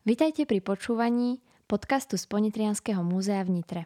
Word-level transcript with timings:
Vitajte 0.00 0.48
pri 0.48 0.64
počúvaní 0.64 1.44
podcastu 1.68 2.16
z 2.16 2.24
Ponitrianského 2.24 3.04
múzea 3.04 3.44
v 3.44 3.60
Nitre. 3.60 3.84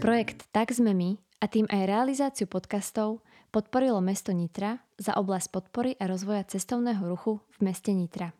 Projekt 0.00 0.48
Tak 0.56 0.72
sme 0.72 0.96
my 0.96 1.27
a 1.38 1.44
tým 1.46 1.70
aj 1.70 1.86
realizáciu 1.86 2.50
podcastov 2.50 3.22
podporilo 3.54 4.02
mesto 4.02 4.34
Nitra 4.34 4.82
za 4.98 5.14
oblasť 5.14 5.48
podpory 5.54 5.94
a 5.96 6.10
rozvoja 6.10 6.42
cestovného 6.42 7.00
ruchu 7.06 7.38
v 7.58 7.70
meste 7.70 7.94
Nitra. 7.94 8.34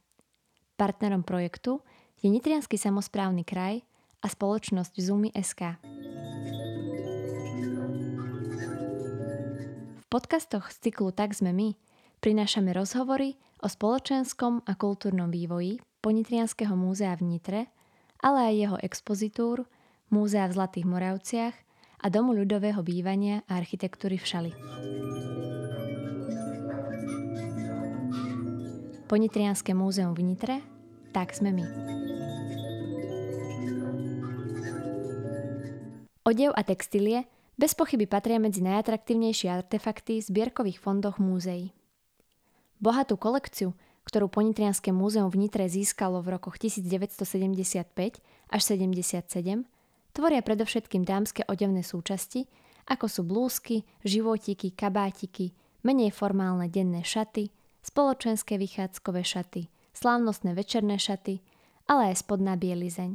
Partnerom 0.75 1.23
projektu 1.23 1.83
je 2.19 2.27
Nitrianský 2.27 2.75
samozprávny 2.75 3.47
kraj 3.47 3.87
a 4.23 4.27
spoločnosť 4.27 4.95
Zoomy 4.99 5.31
SK. 5.31 5.79
V 9.95 10.05
podcastoch 10.11 10.67
z 10.75 10.91
cyklu 10.91 11.15
Tak 11.15 11.39
sme 11.39 11.55
my 11.55 11.69
prinášame 12.19 12.75
rozhovory 12.75 13.39
o 13.63 13.71
spoločenskom 13.71 14.67
a 14.67 14.75
kultúrnom 14.75 15.31
vývoji 15.31 15.79
Ponitrianského 16.03 16.75
múzea 16.75 17.15
v 17.15 17.23
Nitre, 17.27 17.61
ale 18.19 18.51
aj 18.51 18.55
jeho 18.59 18.77
expozitúr– 18.83 19.63
Múzea 20.09 20.49
v 20.49 20.57
Zlatých 20.57 20.87
Moravciach 20.89 21.55
a 21.99 22.07
Domu 22.09 22.35
ľudového 22.35 22.79
bývania 22.87 23.43
a 23.51 23.59
architektúry 23.59 24.19
v 24.19 24.25
Šali. 24.27 24.53
Ponitrianské 29.09 29.73
múzeum 29.73 30.13
v 30.13 30.23
Nitre, 30.23 30.57
tak 31.17 31.33
sme 31.33 31.51
my. 31.51 31.65
Odev 36.29 36.53
a 36.53 36.61
textílie 36.61 37.25
bez 37.57 37.73
pochyby 37.73 38.05
patria 38.05 38.37
medzi 38.37 38.61
najatraktívnejšie 38.61 39.49
artefakty 39.49 40.21
v 40.21 40.29
zbierkových 40.29 40.79
fondoch 40.79 41.17
múzeí. 41.17 41.73
Bohatú 42.79 43.17
kolekciu, 43.19 43.73
ktorú 44.07 44.31
Ponitrianské 44.31 44.93
múzeum 44.93 45.33
v 45.33 45.49
Nitre 45.49 45.67
získalo 45.67 46.21
v 46.21 46.37
rokoch 46.37 46.61
1975 46.61 48.21
až 48.53 48.61
77, 48.61 49.65
tvoria 50.19 50.43
predovšetkým 50.43 51.07
dámske 51.07 51.47
odevné 51.47 51.87
súčasti, 51.87 52.51
ako 52.91 53.07
sú 53.07 53.23
blúzky, 53.23 53.87
životíky, 54.03 54.75
kabátiky, 54.75 55.55
menej 55.87 56.11
formálne 56.11 56.67
denné 56.67 57.07
šaty, 57.07 57.55
spoločenské 57.87 58.59
vychádzkové 58.59 59.23
šaty, 59.23 59.71
slávnostné 59.95 60.59
večerné 60.59 60.99
šaty, 60.99 61.39
ale 61.87 62.11
aj 62.11 62.27
spodná 62.27 62.59
bielizeň. 62.59 63.15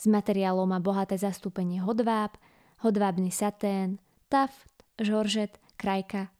Z 0.00 0.04
materiálov 0.08 0.64
má 0.64 0.80
bohaté 0.80 1.20
zastúpenie 1.20 1.84
hodváb, 1.84 2.40
hodvábny 2.80 3.28
satén, 3.28 4.00
taft, 4.32 4.72
žoržet, 4.96 5.60
krajka, 5.76 6.32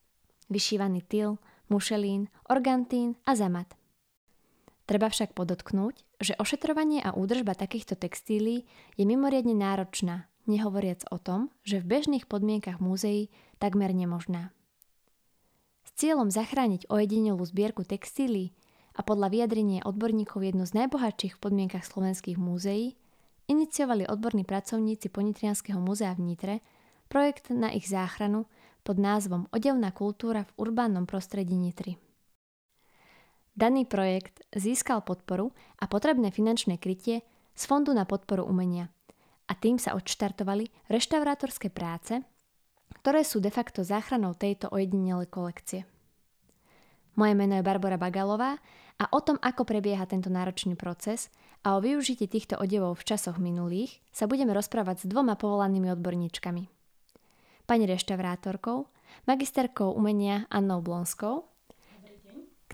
vyšívaný 0.48 1.04
tyl, 1.04 1.36
mušelín, 1.68 2.32
organtín 2.48 3.20
a 3.28 3.36
zamat. 3.36 3.68
Treba 4.88 5.12
však 5.12 5.36
podotknúť, 5.36 6.08
že 6.22 6.38
ošetrovanie 6.38 7.02
a 7.02 7.12
údržba 7.12 7.58
takýchto 7.58 7.98
textílií 7.98 8.64
je 8.94 9.04
mimoriadne 9.04 9.52
náročná, 9.52 10.30
nehovoriac 10.46 11.04
o 11.10 11.18
tom, 11.18 11.50
že 11.66 11.82
v 11.82 11.98
bežných 11.98 12.30
podmienkach 12.30 12.78
múzeí 12.78 13.28
takmer 13.58 13.90
nemožná. 13.90 14.54
S 15.82 15.90
cieľom 15.98 16.30
zachrániť 16.30 16.86
ojedinelú 16.88 17.42
zbierku 17.42 17.82
textílií 17.82 18.54
a 18.94 19.02
podľa 19.02 19.34
vyjadrenia 19.34 19.82
odborníkov 19.82 20.40
jednu 20.46 20.64
z 20.64 20.72
najbohatších 20.84 21.36
v 21.36 21.42
podmienkach 21.42 21.84
slovenských 21.84 22.38
múzeí, 22.38 22.94
iniciovali 23.50 24.06
odborní 24.06 24.46
pracovníci 24.46 25.10
Ponitrianského 25.10 25.82
múzea 25.82 26.14
v 26.14 26.24
Nitre 26.32 26.56
projekt 27.10 27.50
na 27.50 27.74
ich 27.74 27.90
záchranu 27.90 28.46
pod 28.86 28.96
názvom 28.96 29.50
Odevná 29.50 29.90
kultúra 29.90 30.46
v 30.46 30.70
urbánnom 30.70 31.04
prostredí 31.04 31.58
Nitry. 31.58 31.98
Daný 33.52 33.84
projekt 33.84 34.40
získal 34.56 35.04
podporu 35.04 35.52
a 35.76 35.84
potrebné 35.84 36.32
finančné 36.32 36.80
krytie 36.80 37.20
z 37.52 37.62
Fondu 37.68 37.92
na 37.92 38.08
podporu 38.08 38.48
umenia 38.48 38.88
a 39.44 39.52
tým 39.52 39.76
sa 39.76 39.92
odštartovali 39.92 40.72
reštaurátorské 40.88 41.68
práce, 41.68 42.24
ktoré 43.04 43.20
sú 43.20 43.44
de 43.44 43.52
facto 43.52 43.84
záchranou 43.84 44.32
tejto 44.32 44.72
ojedinelej 44.72 45.28
kolekcie. 45.28 45.84
Moje 47.12 47.36
meno 47.36 47.60
je 47.60 47.66
Barbara 47.66 48.00
Bagalová 48.00 48.56
a 48.96 49.04
o 49.12 49.20
tom, 49.20 49.36
ako 49.36 49.68
prebieha 49.68 50.08
tento 50.08 50.32
náročný 50.32 50.72
proces 50.72 51.28
a 51.60 51.76
o 51.76 51.84
využití 51.84 52.24
týchto 52.24 52.56
odevov 52.56 53.04
v 53.04 53.06
časoch 53.12 53.36
minulých 53.36 54.00
sa 54.16 54.24
budeme 54.24 54.56
rozprávať 54.56 55.04
s 55.04 55.08
dvoma 55.12 55.36
povolanými 55.36 55.92
odborníčkami. 55.92 56.72
Pani 57.68 57.84
reštaurátorkou, 57.84 58.88
magisterkou 59.28 59.92
umenia 59.92 60.48
Annou 60.48 60.80
Blonskou 60.80 61.51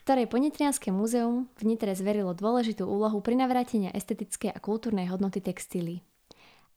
ktorej 0.09 0.25
Ponitrianské 0.25 0.89
múzeum 0.89 1.53
v 1.61 1.69
Nitre 1.69 1.93
zverilo 1.93 2.33
dôležitú 2.33 2.89
úlohu 2.89 3.21
pri 3.21 3.37
navrátenia 3.37 3.93
estetickej 3.93 4.49
a 4.49 4.57
kultúrnej 4.57 5.05
hodnoty 5.13 5.45
textílií. 5.45 6.01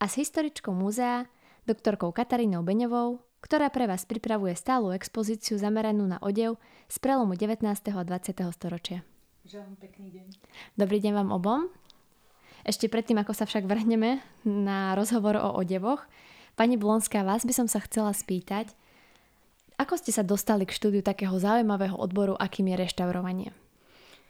A 0.03 0.11
s 0.11 0.19
historičkou 0.19 0.75
múzea, 0.75 1.31
doktorkou 1.63 2.11
Katarínou 2.11 2.59
Beňovou, 2.59 3.23
ktorá 3.39 3.71
pre 3.71 3.87
vás 3.87 4.03
pripravuje 4.03 4.51
stálu 4.59 4.91
expozíciu 4.91 5.55
zameranú 5.55 6.11
na 6.11 6.19
odev 6.19 6.59
z 6.91 6.99
prelomu 6.99 7.39
19. 7.39 7.71
a 7.71 8.03
20. 8.03 8.35
storočia. 8.51 8.99
Želám 9.47 9.79
pekný 9.79 10.11
deň. 10.11 10.27
Dobrý 10.75 10.99
deň 10.99 11.23
vám 11.23 11.31
obom. 11.31 11.71
Ešte 12.67 12.91
predtým, 12.91 13.15
ako 13.23 13.31
sa 13.31 13.47
však 13.47 13.63
vrhneme 13.63 14.19
na 14.43 14.91
rozhovor 14.91 15.39
o 15.39 15.55
odevoch, 15.55 16.03
pani 16.59 16.75
Blonská, 16.75 17.23
vás 17.23 17.47
by 17.47 17.63
som 17.63 17.71
sa 17.71 17.79
chcela 17.79 18.11
spýtať, 18.11 18.75
ako 19.77 19.93
ste 19.99 20.11
sa 20.11 20.23
dostali 20.23 20.67
k 20.67 20.75
štúdiu 20.75 21.03
takého 21.03 21.35
zaujímavého 21.37 21.95
odboru, 21.95 22.35
akým 22.35 22.71
je 22.71 22.75
reštaurovanie? 22.79 23.49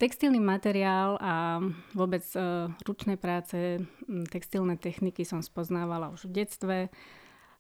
Textilný 0.02 0.42
materiál 0.42 1.22
a 1.22 1.62
vôbec 1.94 2.26
uh, 2.34 2.74
ručné 2.90 3.22
práce, 3.22 3.78
textilné 4.34 4.74
techniky 4.82 5.22
som 5.22 5.46
spoznávala 5.46 6.10
už 6.10 6.26
v 6.26 6.42
detstve. 6.42 6.78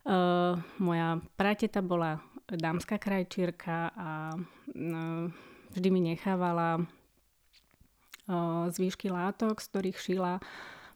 Uh, 0.02 0.58
moja 0.82 1.22
prateta 1.38 1.86
bola 1.86 2.18
dámska 2.50 2.98
krajčírka 2.98 3.94
a 3.94 4.34
uh, 4.34 5.30
vždy 5.78 5.88
mi 5.94 6.02
nechávala 6.02 6.82
uh, 6.82 8.66
zvýšky 8.74 9.14
látok, 9.14 9.62
z 9.62 9.68
ktorých 9.70 9.98
šila. 10.02 10.34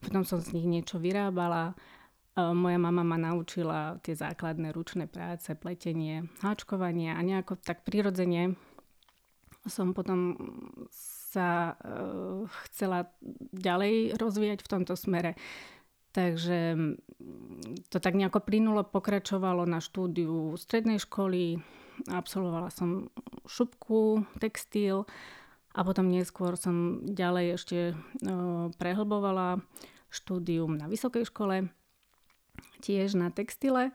Potom 0.02 0.26
som 0.26 0.42
z 0.42 0.50
nich 0.58 0.66
niečo 0.66 0.98
vyrábala. 0.98 1.78
Moja 2.36 2.76
mama 2.76 3.00
ma 3.00 3.16
naučila 3.16 3.96
tie 4.04 4.12
základné 4.12 4.68
ručné 4.76 5.08
práce, 5.08 5.48
pletenie, 5.56 6.28
háčkovanie 6.44 7.16
a 7.16 7.20
nejako 7.24 7.56
tak 7.56 7.80
prirodzene 7.88 8.60
som 9.66 9.92
potom 9.92 10.38
sa 10.92 11.74
uh, 11.74 12.46
chcela 12.68 13.10
ďalej 13.52 14.16
rozvíjať 14.16 14.62
v 14.62 14.70
tomto 14.70 14.94
smere. 14.94 15.34
Takže 16.14 16.76
to 17.92 17.98
tak 18.00 18.16
nejako 18.16 18.40
plynulo, 18.40 18.88
pokračovalo 18.88 19.68
na 19.68 19.84
štúdiu 19.84 20.56
strednej 20.56 20.96
školy, 20.96 21.60
absolvovala 22.08 22.72
som 22.72 23.12
šupku, 23.44 24.24
textil 24.40 25.04
a 25.76 25.84
potom 25.84 26.08
neskôr 26.08 26.56
som 26.56 27.04
ďalej 27.04 27.60
ešte 27.60 27.78
uh, 27.92 28.72
prehlbovala 28.80 29.60
štúdium 30.08 30.80
na 30.80 30.88
vysokej 30.88 31.28
škole 31.28 31.68
tiež 32.80 33.16
na 33.16 33.30
textile. 33.30 33.92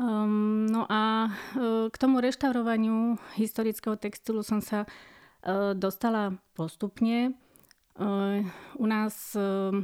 Um, 0.00 0.64
no 0.64 0.88
a 0.88 1.28
uh, 1.28 1.92
k 1.92 1.96
tomu 2.00 2.24
reštaurovaniu 2.24 3.20
historického 3.36 4.00
textilu 4.00 4.40
som 4.40 4.64
sa 4.64 4.88
uh, 4.88 5.76
dostala 5.76 6.40
postupne. 6.56 7.36
Uh, 8.00 8.40
u 8.80 8.88
nás 8.88 9.36
uh, 9.36 9.76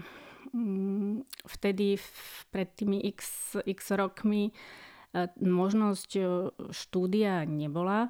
vtedy 1.45 2.01
pred 2.49 2.73
tými 2.73 3.05
x, 3.13 3.53
x 3.61 3.93
rokmi 3.93 4.57
uh, 4.57 5.29
možnosť 5.37 6.11
uh, 6.17 6.49
štúdia 6.73 7.45
nebola. 7.45 8.09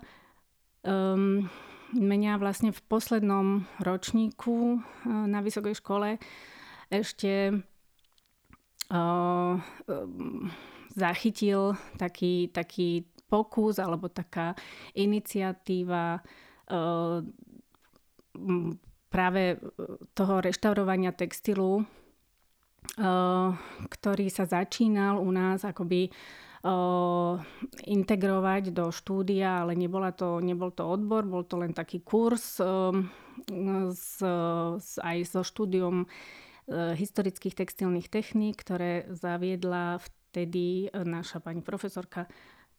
Um, 0.86 1.50
mňa 1.90 2.38
vlastne 2.38 2.70
v 2.70 2.80
poslednom 2.86 3.66
ročníku 3.82 4.78
uh, 4.78 5.26
na 5.26 5.42
vysokej 5.42 5.74
škole 5.74 6.22
ešte 6.86 7.50
zachytil 10.96 11.74
taký, 11.98 12.48
taký 12.54 13.04
pokus 13.26 13.82
alebo 13.82 14.06
taká 14.06 14.54
iniciatíva 14.94 16.22
práve 19.10 19.42
toho 20.14 20.34
reštaurovania 20.38 21.10
textilu, 21.10 21.82
ktorý 23.90 24.26
sa 24.30 24.46
začínal 24.46 25.18
u 25.18 25.30
nás 25.34 25.66
akoby 25.66 26.10
integrovať 27.86 28.74
do 28.74 28.90
štúdia, 28.90 29.62
ale 29.62 29.78
nebola 29.78 30.10
to, 30.10 30.42
nebol 30.42 30.74
to 30.74 30.82
odbor, 30.82 31.22
bol 31.22 31.46
to 31.46 31.62
len 31.62 31.70
taký 31.70 32.02
kurz 32.02 32.58
s, 33.94 34.18
aj 34.98 35.18
so 35.26 35.46
štúdium 35.46 36.10
historických 36.70 37.54
textilných 37.54 38.10
techník, 38.10 38.58
ktoré 38.58 39.06
zaviedla 39.14 40.02
vtedy 40.02 40.90
naša 40.92 41.38
pani 41.38 41.62
profesorka 41.62 42.26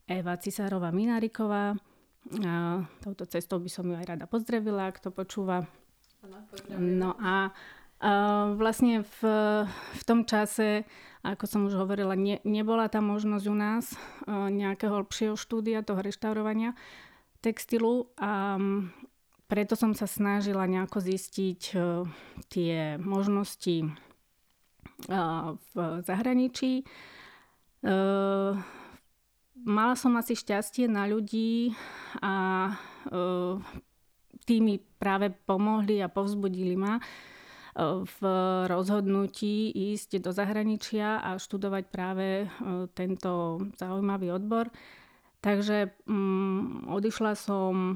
Eva 0.07 0.35
Cisárová 0.35 0.91
Mináriková. 0.91 1.75
A 2.43 2.83
touto 2.99 3.23
cestou 3.23 3.63
by 3.63 3.71
som 3.71 3.87
ju 3.87 3.95
aj 3.95 4.15
rada 4.15 4.27
pozdravila, 4.27 4.91
ak 4.91 4.99
to 4.99 5.15
počúva. 5.15 5.63
No 6.75 7.15
a 7.15 7.55
vlastne 8.53 9.07
v, 9.07 9.19
v 9.71 10.03
tom 10.03 10.27
čase, 10.27 10.83
ako 11.23 11.43
som 11.47 11.63
už 11.65 11.79
hovorila, 11.79 12.19
ne, 12.19 12.43
nebola 12.43 12.91
tam 12.91 13.09
možnosť 13.15 13.45
u 13.47 13.55
nás 13.55 13.85
nejakého 14.29 15.01
lepšieho 15.07 15.39
štúdia 15.39 15.81
toho 15.87 16.03
reštaurovania 16.03 16.75
textilu 17.39 18.11
a 18.19 18.59
preto 19.47 19.79
som 19.79 19.95
sa 19.95 20.03
snažila 20.05 20.67
nejako 20.67 20.99
zistiť 20.99 21.61
tie 22.51 22.99
možnosti 22.99 23.87
v 25.55 25.73
zahraničí. 26.03 26.83
Mala 29.57 29.95
som 29.95 30.13
asi 30.19 30.35
šťastie 30.35 30.91
na 30.91 31.07
ľudí 31.07 31.71
a 32.21 32.35
tí 34.43 34.55
mi 34.59 34.77
práve 34.99 35.31
pomohli 35.31 36.03
a 36.03 36.11
povzbudili 36.11 36.75
ma 36.75 36.99
v 38.03 38.19
rozhodnutí 38.65 39.69
ísť 39.69 40.17
do 40.17 40.33
zahraničia 40.33 41.21
a 41.21 41.37
študovať 41.37 41.83
práve 41.93 42.49
tento 42.97 43.61
zaujímavý 43.77 44.33
odbor. 44.33 44.73
Takže 45.37 45.93
um, 46.09 46.89
odišla 46.89 47.37
som 47.37 47.73
e, 47.93 47.95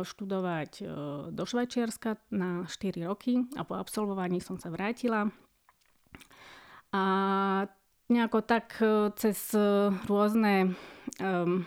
študovať 0.00 0.72
uh, 0.80 0.88
do 1.28 1.44
Švajčiarska 1.44 2.16
na 2.32 2.64
4 2.64 3.04
roky 3.04 3.44
a 3.54 3.68
po 3.68 3.76
absolvovaní 3.76 4.40
som 4.40 4.56
sa 4.56 4.72
vrátila. 4.72 5.28
A 6.90 7.02
nejako 8.10 8.42
tak 8.42 8.74
cez 9.14 9.54
rôzne 10.10 10.74
um, 11.22 11.62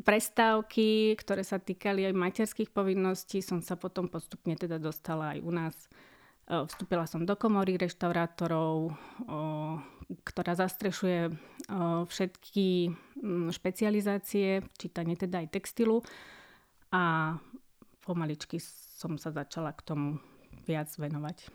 prestávky, 0.00 1.18
ktoré 1.18 1.42
sa 1.42 1.58
týkali 1.58 2.06
aj 2.06 2.14
materských 2.14 2.70
povinností, 2.70 3.42
som 3.42 3.58
sa 3.58 3.74
potom 3.74 4.06
postupne 4.06 4.54
teda 4.54 4.78
dostala 4.78 5.36
aj 5.36 5.38
u 5.42 5.50
nás 5.52 5.76
Vstúpila 6.48 7.04
som 7.04 7.28
do 7.28 7.36
komory 7.36 7.76
reštaurátorov, 7.76 8.96
ktorá 10.24 10.52
zastrešuje 10.56 11.36
všetky 12.08 12.66
mm, 13.20 13.52
špecializácie, 13.52 14.64
čítanie 14.80 15.12
teda 15.12 15.44
aj 15.44 15.52
textilu 15.52 16.00
a 16.88 17.36
pomaličky 18.00 18.56
som 18.96 19.20
sa 19.20 19.28
začala 19.28 19.76
k 19.76 19.84
tomu 19.84 20.08
viac 20.64 20.88
venovať. 20.96 21.52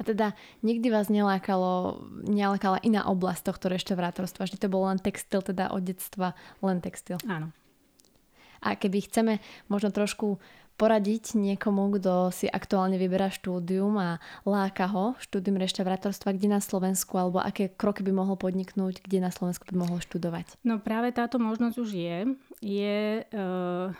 A 0.00 0.08
teda 0.08 0.32
nikdy 0.64 0.88
vás 0.88 1.12
nelákalo, 1.12 2.00
nelákala 2.24 2.80
iná 2.80 3.04
oblasť 3.04 3.52
tohto 3.52 3.68
reštaurátorstva? 3.68 4.48
Vždy 4.48 4.56
to 4.56 4.72
bol 4.72 4.88
len 4.88 4.96
textil, 4.96 5.44
teda 5.44 5.68
od 5.68 5.84
detstva 5.84 6.32
len 6.64 6.80
textil? 6.80 7.20
Áno. 7.28 7.52
A 8.62 8.78
keby 8.78 9.04
chceme 9.04 9.44
možno 9.68 9.92
trošku 9.92 10.40
poradiť 10.76 11.38
niekomu, 11.38 11.94
kto 11.98 12.34
si 12.34 12.50
aktuálne 12.50 12.96
vyberá 12.98 13.30
štúdium 13.30 13.94
a 14.00 14.18
láka 14.42 14.88
ho 14.90 15.14
štúdium 15.22 15.60
reštaurátorstva, 15.60 16.34
kde 16.34 16.48
na 16.50 16.60
Slovensku, 16.60 17.14
alebo 17.16 17.38
aké 17.38 17.70
kroky 17.70 18.02
by 18.02 18.12
mohol 18.12 18.34
podniknúť, 18.34 19.04
kde 19.04 19.18
na 19.22 19.30
Slovensku 19.30 19.68
by 19.70 19.76
mohol 19.78 19.98
študovať? 20.02 20.58
No 20.66 20.82
práve 20.82 21.14
táto 21.14 21.38
možnosť 21.38 21.76
už 21.78 21.90
je. 21.92 22.18
je 22.62 22.98
uh, 23.22 23.94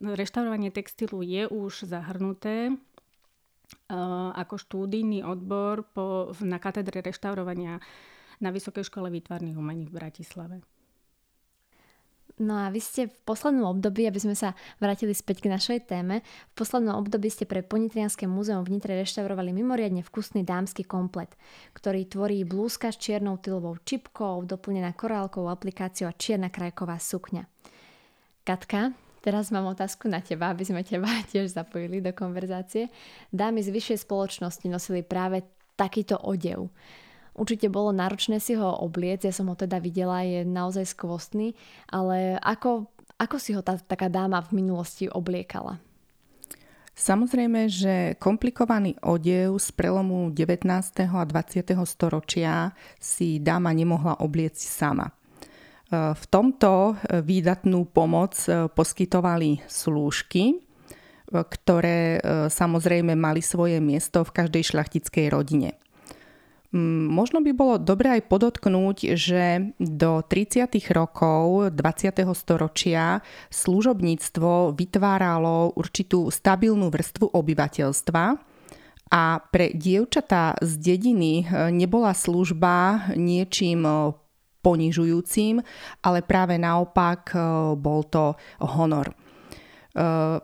reštaurovanie 0.00 0.72
textilu 0.72 1.20
je 1.20 1.44
už 1.48 1.84
zahrnuté 1.84 2.72
uh, 2.72 4.32
ako 4.34 4.56
štúdijný 4.56 5.20
odbor 5.26 5.84
po, 5.84 6.32
na 6.40 6.56
katedre 6.56 7.04
reštaurovania 7.04 7.82
na 8.40 8.48
Vysokej 8.48 8.88
škole 8.88 9.12
výtvarných 9.12 9.60
umení 9.60 9.84
v 9.84 10.00
Bratislave. 10.00 10.64
No 12.40 12.56
a 12.56 12.72
vy 12.72 12.80
ste 12.80 13.12
v 13.12 13.16
poslednom 13.28 13.68
období, 13.76 14.08
aby 14.08 14.16
sme 14.16 14.32
sa 14.32 14.56
vrátili 14.80 15.12
späť 15.12 15.44
k 15.44 15.52
našej 15.52 15.92
téme, 15.92 16.24
v 16.24 16.54
poslednom 16.56 16.96
období 16.96 17.28
ste 17.28 17.44
pre 17.44 17.60
Ponitrianské 17.60 18.24
múzeum 18.24 18.64
v 18.64 18.80
Nitre 18.80 18.96
reštaurovali 18.96 19.52
mimoriadne 19.52 20.00
vkusný 20.00 20.40
dámsky 20.40 20.88
komplet, 20.88 21.36
ktorý 21.76 22.08
tvorí 22.08 22.48
blúzka 22.48 22.88
s 22.88 22.96
čiernou 22.96 23.36
tylovou 23.36 23.76
čipkou, 23.84 24.48
doplnená 24.48 24.96
korálkovou 24.96 25.52
aplikáciou 25.52 26.08
a 26.08 26.16
čierna 26.16 26.48
krajková 26.48 26.96
sukňa. 26.96 27.44
Katka, 28.48 28.96
teraz 29.20 29.52
mám 29.52 29.68
otázku 29.68 30.08
na 30.08 30.24
teba, 30.24 30.48
aby 30.48 30.64
sme 30.64 30.80
teba 30.80 31.12
tiež 31.30 31.52
zapojili 31.52 32.00
do 32.00 32.16
konverzácie. 32.16 32.88
Dámy 33.28 33.60
z 33.60 33.68
vyššej 33.68 34.08
spoločnosti 34.08 34.64
nosili 34.72 35.04
práve 35.04 35.44
takýto 35.76 36.16
odev. 36.24 36.72
Určite 37.34 37.70
bolo 37.70 37.94
náročné 37.94 38.42
si 38.42 38.58
ho 38.58 38.68
obliec, 38.82 39.22
ja 39.22 39.32
som 39.32 39.48
ho 39.48 39.56
teda 39.56 39.78
videla, 39.78 40.26
je 40.26 40.42
naozaj 40.42 40.92
skvostný, 40.92 41.54
ale 41.88 42.36
ako, 42.42 42.90
ako 43.16 43.36
si 43.38 43.54
ho 43.54 43.62
tá 43.62 43.78
taká 43.78 44.10
dáma 44.10 44.42
v 44.44 44.60
minulosti 44.60 45.06
obliekala? 45.06 45.78
Samozrejme, 47.00 47.64
že 47.72 47.94
komplikovaný 48.20 48.98
odev 49.00 49.56
z 49.56 49.72
prelomu 49.72 50.28
19. 50.36 50.68
a 51.08 51.24
20. 51.24 51.72
storočia 51.88 52.76
si 53.00 53.40
dáma 53.40 53.72
nemohla 53.72 54.20
obliecť 54.20 54.60
sama. 54.60 55.08
E, 55.08 55.12
v 56.12 56.24
tomto 56.28 57.00
výdatnú 57.08 57.88
pomoc 57.88 58.36
e, 58.44 58.68
poskytovali 58.68 59.64
slúžky, 59.64 60.44
e, 60.52 60.56
ktoré 61.32 62.20
samozrejme 62.52 63.16
mali 63.16 63.40
svoje 63.40 63.80
miesto 63.80 64.20
v 64.20 64.36
každej 64.36 64.68
šľachtickej 64.68 65.26
rodine. 65.32 65.80
Možno 66.70 67.42
by 67.42 67.50
bolo 67.50 67.82
dobre 67.82 68.14
aj 68.14 68.30
podotknúť, 68.30 69.18
že 69.18 69.74
do 69.82 70.22
30. 70.22 70.70
rokov 70.94 71.74
20. 71.74 72.22
storočia 72.30 73.26
služobníctvo 73.50 74.78
vytváralo 74.78 75.74
určitú 75.74 76.30
stabilnú 76.30 76.94
vrstvu 76.94 77.34
obyvateľstva 77.34 78.50
a 79.10 79.42
pre 79.50 79.74
dievčatá 79.74 80.54
z 80.62 80.78
dediny 80.78 81.42
e, 81.42 81.44
nebola 81.74 82.14
služba 82.14 83.10
niečím 83.18 83.82
e, 83.82 84.14
ponižujúcim, 84.62 85.58
ale 86.06 86.22
práve 86.22 86.54
naopak 86.54 87.34
e, 87.34 87.38
bol 87.74 88.06
to 88.06 88.38
honor. 88.62 89.10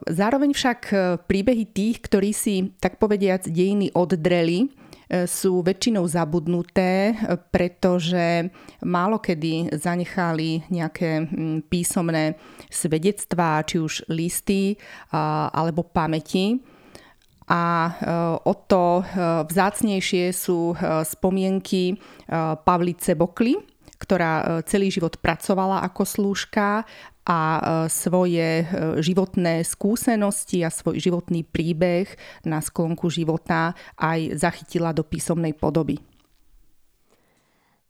Zároveň 0.03 0.51
však 0.51 0.91
príbehy 1.23 1.71
tých, 1.71 2.03
ktorí 2.03 2.35
si, 2.35 2.75
tak 2.83 2.99
povediac, 2.99 3.47
dejiny 3.47 3.95
oddreli, 3.95 4.67
sú 5.07 5.63
väčšinou 5.63 6.03
zabudnuté, 6.03 7.11
e, 7.11 7.39
pretože 7.49 8.51
málo 8.83 9.23
kedy 9.23 9.71
zanechali 9.79 10.67
nejaké 10.67 11.23
písomné 11.71 12.35
svedectvá, 12.67 13.63
či 13.63 13.79
už 13.79 14.11
listy 14.11 14.75
alebo 15.11 15.87
pamäti. 15.87 16.59
A 17.47 17.63
e, 17.63 17.91
o 18.43 18.53
to 18.67 19.07
vzácnejšie 19.47 20.35
sú 20.35 20.75
spomienky 21.07 21.95
Pavlice 22.67 23.15
Bokly, 23.15 23.55
ktorá 23.97 24.61
celý 24.67 24.91
život 24.91 25.17
pracovala 25.23 25.81
ako 25.87 26.03
slúžka 26.03 26.83
a 27.27 27.39
e, 27.39 27.61
svoje 27.91 28.63
e, 28.63 28.65
životné 29.03 29.67
skúsenosti 29.67 30.63
a 30.63 30.71
svoj 30.71 31.03
životný 31.03 31.43
príbeh 31.43 32.07
na 32.47 32.63
sklonku 32.63 33.11
života 33.11 33.75
aj 33.99 34.39
zachytila 34.39 34.95
do 34.95 35.03
písomnej 35.03 35.51
podoby. 35.51 35.99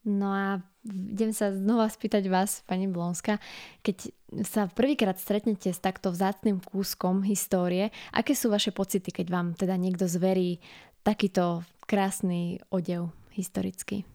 No 0.07 0.33
a 0.33 0.57
idem 0.89 1.35
sa 1.35 1.53
znova 1.53 1.85
spýtať 1.91 2.25
vás, 2.31 2.63
pani 2.65 2.89
Blonska, 2.89 3.37
keď 3.85 4.09
sa 4.47 4.65
prvýkrát 4.71 5.19
stretnete 5.19 5.69
s 5.69 5.83
takto 5.83 6.09
vzácným 6.09 6.63
kúskom 6.63 7.21
histórie, 7.27 7.91
aké 8.15 8.33
sú 8.33 8.49
vaše 8.49 8.71
pocity, 8.71 9.11
keď 9.11 9.27
vám 9.29 9.47
teda 9.53 9.75
niekto 9.75 10.07
zverí 10.07 10.63
takýto 11.03 11.63
krásny 11.83 12.63
odev 12.71 13.11
historický? 13.35 14.07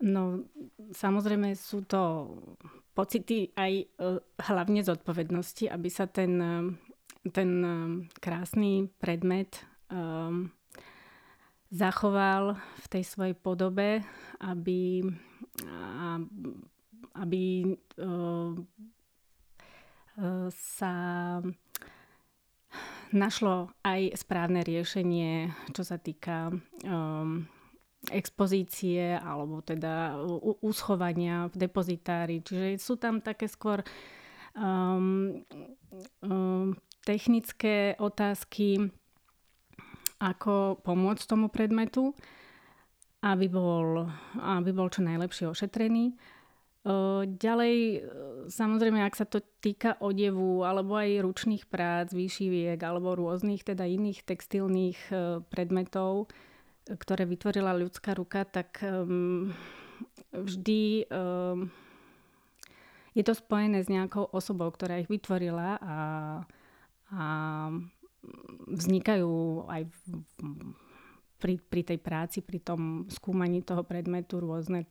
No, 0.00 0.44
samozrejme 0.92 1.56
sú 1.56 1.84
to 1.88 2.32
pocity 2.96 3.52
aj 3.52 3.72
e, 3.76 3.86
hlavne 4.40 4.80
zodpovednosti, 4.80 5.68
aby 5.68 5.88
sa 5.92 6.08
ten, 6.08 6.32
e, 6.40 6.56
ten 7.28 7.50
e, 7.60 7.70
krásny 8.16 8.88
predmet 8.96 9.60
um, 9.92 10.48
zachoval 11.68 12.56
v 12.56 12.86
tej 12.88 13.04
svojej 13.04 13.36
podobe, 13.36 14.00
aby, 14.38 15.02
aby 17.18 17.44
uh, 17.98 18.54
sa 20.54 20.94
našlo 23.10 23.74
aj 23.82 24.14
správne 24.14 24.62
riešenie, 24.62 25.50
čo 25.74 25.82
sa 25.82 25.98
týka 25.98 26.54
um, 26.86 27.50
expozície 28.12 29.18
alebo 29.18 29.64
teda 29.64 30.20
uschovania 30.62 31.50
v 31.50 31.54
depozitári. 31.66 32.44
Čiže 32.44 32.78
sú 32.78 32.94
tam 33.00 33.18
také 33.18 33.50
skôr 33.50 33.82
um, 34.54 35.42
um, 36.22 36.76
technické 37.02 37.94
otázky, 37.98 38.90
ako 40.22 40.80
pomôcť 40.80 41.24
tomu 41.28 41.52
predmetu, 41.52 42.16
aby 43.20 43.46
bol, 43.50 44.06
aby 44.38 44.70
bol 44.72 44.88
čo 44.88 45.04
najlepšie 45.04 45.50
ošetrený. 45.50 46.14
Ďalej, 47.26 48.06
samozrejme, 48.46 49.02
ak 49.02 49.18
sa 49.18 49.26
to 49.26 49.42
týka 49.58 49.98
odevu 49.98 50.62
alebo 50.62 50.94
aj 50.94 51.18
ručných 51.26 51.66
prác, 51.66 52.14
výšiviek 52.14 52.78
alebo 52.78 53.18
rôznych 53.18 53.66
teda 53.66 53.82
iných 53.82 54.22
textilných 54.22 55.10
predmetov, 55.50 56.30
ktoré 56.86 57.26
vytvorila 57.26 57.74
ľudská 57.74 58.14
ruka, 58.14 58.46
tak 58.46 58.78
um, 58.86 59.50
vždy 60.30 61.10
um, 61.10 61.66
je 63.16 63.22
to 63.26 63.34
spojené 63.34 63.82
s 63.82 63.90
nejakou 63.90 64.30
osobou, 64.30 64.70
ktorá 64.70 65.02
ich 65.02 65.10
vytvorila 65.10 65.82
a, 65.82 65.96
a 67.10 67.24
vznikajú 68.70 69.64
aj 69.66 69.82
v, 69.88 69.98
pri, 71.42 71.54
pri 71.58 71.82
tej 71.82 71.98
práci, 71.98 72.38
pri 72.44 72.62
tom 72.62 73.10
skúmaní 73.10 73.66
toho 73.66 73.82
predmetu 73.82 74.38
rôzne 74.38 74.86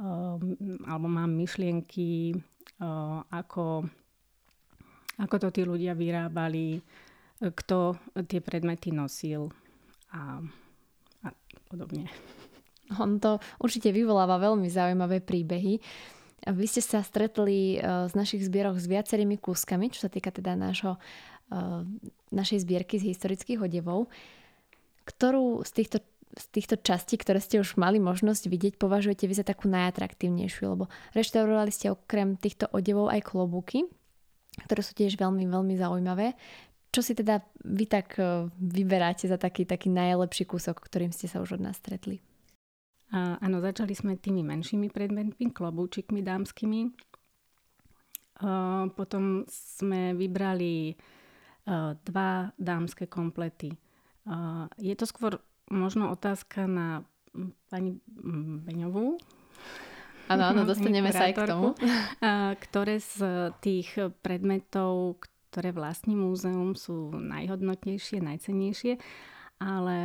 um, 0.00 0.58
alebo 0.90 1.06
mám 1.06 1.30
myšlienky, 1.30 2.34
uh, 2.82 3.22
ako, 3.30 3.86
ako 5.22 5.34
to 5.38 5.48
tí 5.54 5.62
ľudia 5.62 5.94
vyrábali, 5.94 6.82
kto 7.42 7.98
tie 8.26 8.38
predmety 8.38 8.94
nosil 8.94 9.50
a 10.14 10.38
a 11.26 11.30
podobne. 11.70 12.06
On 13.00 13.16
to 13.16 13.40
určite 13.62 13.88
vyvoláva 13.94 14.36
veľmi 14.36 14.68
zaujímavé 14.68 15.24
príbehy. 15.24 15.80
Vy 16.42 16.66
ste 16.66 16.82
sa 16.82 17.06
stretli 17.06 17.78
e, 17.78 18.10
z 18.10 18.12
našich 18.18 18.42
zbierok 18.42 18.74
s 18.74 18.90
viacerými 18.90 19.38
kúskami, 19.38 19.94
čo 19.94 20.04
sa 20.04 20.10
týka 20.10 20.34
teda 20.34 20.58
nášho, 20.58 20.98
e, 20.98 21.86
našej 22.34 22.66
zbierky 22.66 22.98
z 22.98 23.14
historických 23.14 23.62
odevov. 23.62 24.10
Ktorú 25.06 25.62
z 25.62 25.70
týchto, 25.70 25.98
z 26.34 26.46
týchto 26.50 26.82
častí, 26.82 27.14
ktoré 27.14 27.38
ste 27.38 27.62
už 27.62 27.78
mali 27.78 28.02
možnosť 28.02 28.50
vidieť, 28.50 28.74
považujete 28.74 29.30
vy 29.30 29.34
za 29.38 29.46
takú 29.46 29.70
najatraktívnejšiu? 29.70 30.66
Lebo 30.66 30.90
reštaurovali 31.14 31.70
ste 31.70 31.94
okrem 31.94 32.34
týchto 32.34 32.66
odevov 32.74 33.14
aj 33.14 33.22
klobúky, 33.22 33.86
ktoré 34.66 34.82
sú 34.82 34.98
tiež 34.98 35.14
veľmi, 35.14 35.46
veľmi 35.46 35.74
zaujímavé. 35.78 36.34
Čo 36.92 37.00
si 37.00 37.16
teda 37.16 37.40
vy 37.64 37.88
tak 37.88 38.20
e, 38.20 38.52
vyberáte 38.52 39.24
za 39.24 39.40
taký, 39.40 39.64
taký 39.64 39.88
najlepší 39.88 40.44
kúsok, 40.44 40.76
ktorým 40.76 41.08
ste 41.08 41.24
sa 41.24 41.40
už 41.40 41.56
od 41.56 41.64
nás 41.64 41.80
stretli? 41.80 42.20
A, 43.08 43.40
áno, 43.40 43.64
začali 43.64 43.96
sme 43.96 44.20
tými 44.20 44.44
menšími 44.44 44.92
predmetmi, 44.92 45.48
klobúčikmi 45.56 46.20
dámskymi. 46.20 46.92
A, 48.44 48.92
potom 48.92 49.48
sme 49.48 50.12
vybrali 50.12 50.92
a, 50.92 51.96
e, 51.96 52.04
dva 52.04 52.52
dámske 52.60 53.08
komplety. 53.08 53.72
A, 54.28 54.68
je 54.76 54.92
to 54.92 55.08
skôr 55.08 55.40
možno 55.72 56.12
otázka 56.12 56.68
na 56.68 57.08
pani 57.72 57.96
Beňovú, 58.68 59.16
Áno, 60.30 60.44
áno, 60.48 60.62
dostaneme 60.64 61.10
sa 61.12 61.28
aj 61.28 61.34
k 61.34 61.42
tomu. 61.50 61.74
Ktoré 62.68 63.02
z 63.02 63.50
tých 63.60 63.90
predmetov, 64.22 65.20
ktoré 65.52 65.76
vlastní 65.76 66.16
múzeum, 66.16 66.72
sú 66.72 67.12
najhodnotnejšie, 67.12 68.24
najcenejšie, 68.24 68.96
ale 69.60 69.98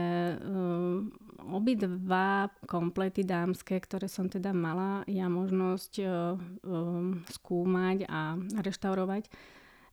um, 0.44 1.08
obidva 1.56 2.52
komplety 2.68 3.24
dámske, 3.24 3.80
ktoré 3.80 4.12
som 4.12 4.28
teda 4.28 4.52
mala 4.52 5.08
ja 5.08 5.32
možnosť 5.32 6.04
um, 6.04 7.24
skúmať 7.32 8.06
a 8.12 8.36
reštaurovať, 8.60 9.32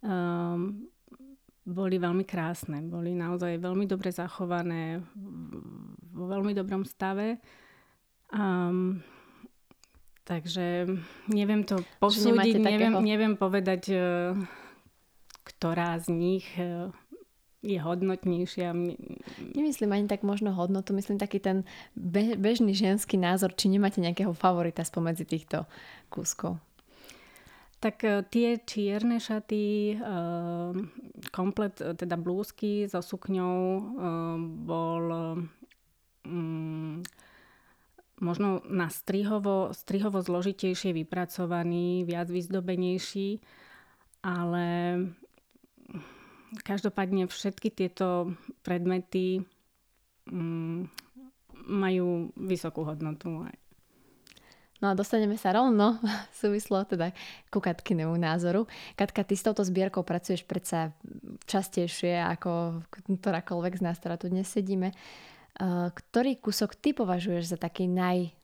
um, 0.03 0.91
boli 1.65 1.97
veľmi 1.97 2.29
krásne. 2.29 2.85
Boli 2.85 3.17
naozaj 3.17 3.57
veľmi 3.57 3.89
dobre 3.89 4.13
zachované, 4.13 5.01
vo 6.13 6.29
veľmi 6.29 6.53
dobrom 6.53 6.85
stave. 6.85 7.41
Um, 8.29 9.01
takže 10.29 10.85
neviem 11.33 11.65
to 11.65 11.81
posúdiť, 12.05 12.61
neviem, 12.61 12.93
neviem 13.01 13.35
povedať, 13.39 13.83
uh, 13.97 14.37
ktorá 15.65 15.97
z 15.97 16.13
nich 16.13 16.45
e, 16.61 16.93
je 17.65 17.81
hodnotnejšia. 17.81 18.77
Nemyslím 19.57 19.97
ani 19.97 20.05
tak 20.05 20.21
možno 20.21 20.53
hodnotu, 20.53 20.93
myslím 20.93 21.17
taký 21.17 21.41
ten 21.41 21.65
be- 21.97 22.37
bežný 22.37 22.77
ženský 22.77 23.17
názor, 23.17 23.57
či 23.57 23.73
nemáte 23.73 24.05
nejakého 24.05 24.37
favorita 24.37 24.85
spomedzi 24.85 25.25
týchto 25.25 25.65
kúskov. 26.13 26.61
Tak 27.81 27.97
e, 28.05 28.29
tie 28.29 28.61
čierne 28.61 29.17
šaty, 29.17 29.65
e, 29.65 30.05
komplet 31.33 31.81
teda 31.81 32.21
blúzky 32.21 32.85
so 32.85 33.01
sukňou 33.01 33.57
bol 34.69 35.05
mm, 36.29 37.09
možno 38.21 38.61
na 38.69 38.93
strihovo, 38.93 39.73
strihovo 39.73 40.21
zložitejšie 40.21 40.93
vypracovaný, 40.93 42.05
viac 42.05 42.29
vyzdobenejší, 42.29 43.41
ale 44.21 44.69
každopádne 46.63 47.27
všetky 47.27 47.75
tieto 47.75 48.37
predmety 48.63 49.43
mm, 50.31 50.87
majú 51.67 52.31
vysokú 52.37 52.85
hodnotu. 52.85 53.49
No 54.83 54.93
a 54.93 54.99
dostaneme 54.99 55.41
sa 55.41 55.57
rovno 55.57 55.97
súvislo 56.41 56.85
teda 56.85 57.17
ku 57.49 57.63
Katkinému 57.63 58.13
názoru. 58.21 58.69
Katka, 59.01 59.25
ty 59.25 59.33
s 59.33 59.47
touto 59.47 59.65
zbierkou 59.65 60.05
pracuješ 60.05 60.45
predsa 60.45 60.93
častejšie 61.49 62.21
ako 62.37 62.85
ktorákoľvek 63.09 63.81
z 63.81 63.83
nás, 63.83 63.97
ktorá 63.97 64.21
tu 64.21 64.29
dnes 64.29 64.45
sedíme. 64.45 64.93
Ktorý 65.95 66.37
kúsok 66.37 66.77
ty 66.77 66.93
považuješ 66.93 67.55
za 67.55 67.59
taký 67.59 67.87
naj 67.89 68.35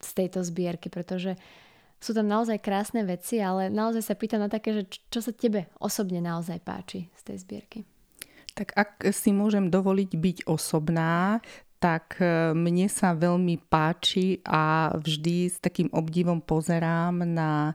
z 0.00 0.10
tejto 0.14 0.40
zbierky? 0.40 0.88
Pretože 0.88 1.36
sú 2.00 2.16
tam 2.16 2.26
naozaj 2.26 2.64
krásne 2.64 3.04
veci, 3.04 3.38
ale 3.44 3.68
naozaj 3.68 4.02
sa 4.02 4.14
pýtam 4.16 4.40
na 4.40 4.48
také, 4.48 4.72
že 4.72 4.82
čo 5.12 5.20
sa 5.20 5.36
tebe 5.36 5.68
osobne 5.76 6.24
naozaj 6.24 6.58
páči 6.64 7.12
z 7.12 7.22
tej 7.28 7.36
zbierky. 7.44 7.78
Tak 8.56 8.72
ak 8.74 8.92
si 9.14 9.30
môžem 9.30 9.68
dovoliť 9.68 10.10
byť 10.16 10.38
osobná, 10.48 11.38
tak 11.80 12.20
e, 12.20 12.52
mne 12.52 12.86
sa 12.92 13.16
veľmi 13.16 13.56
páči 13.72 14.44
a 14.44 14.92
vždy 15.00 15.48
s 15.48 15.56
takým 15.64 15.88
obdivom 15.92 16.44
pozerám 16.44 17.24
na 17.24 17.72
e, 17.72 17.74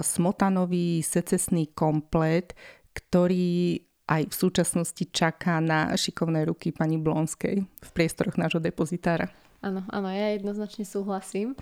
smotanový 0.00 1.04
secesný 1.04 1.68
komplet, 1.76 2.56
ktorý 2.96 3.84
aj 4.08 4.32
v 4.32 4.34
súčasnosti 4.34 5.04
čaká 5.12 5.60
na 5.60 5.92
šikovné 5.92 6.48
ruky 6.48 6.72
pani 6.72 6.96
Blonskej 6.96 7.60
v 7.60 7.90
priestoroch 7.92 8.40
nášho 8.40 8.62
depozitára. 8.62 9.28
Áno, 9.60 9.84
áno, 9.90 10.08
ja 10.08 10.32
jednoznačne 10.32 10.86
súhlasím, 10.86 11.58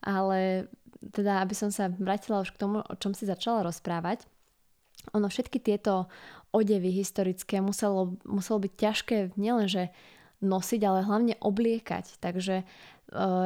ale 0.00 0.70
teda 1.00 1.40
aby 1.40 1.56
som 1.56 1.72
sa 1.72 1.88
vrátila 1.88 2.44
už 2.44 2.52
k 2.52 2.60
tomu, 2.60 2.84
o 2.84 2.94
čom 3.00 3.16
si 3.16 3.24
začala 3.24 3.64
rozprávať, 3.64 4.28
ono 5.16 5.32
všetky 5.32 5.64
tieto 5.64 6.12
odevy 6.52 6.92
historické 6.92 7.64
muselo, 7.64 8.20
muselo 8.28 8.60
byť 8.60 8.72
ťažké 8.76 9.16
nielenže 9.40 9.88
nosiť, 10.44 10.80
ale 10.84 11.08
hlavne 11.08 11.34
obliekať. 11.40 12.20
Takže 12.20 12.56
e, 12.60 12.64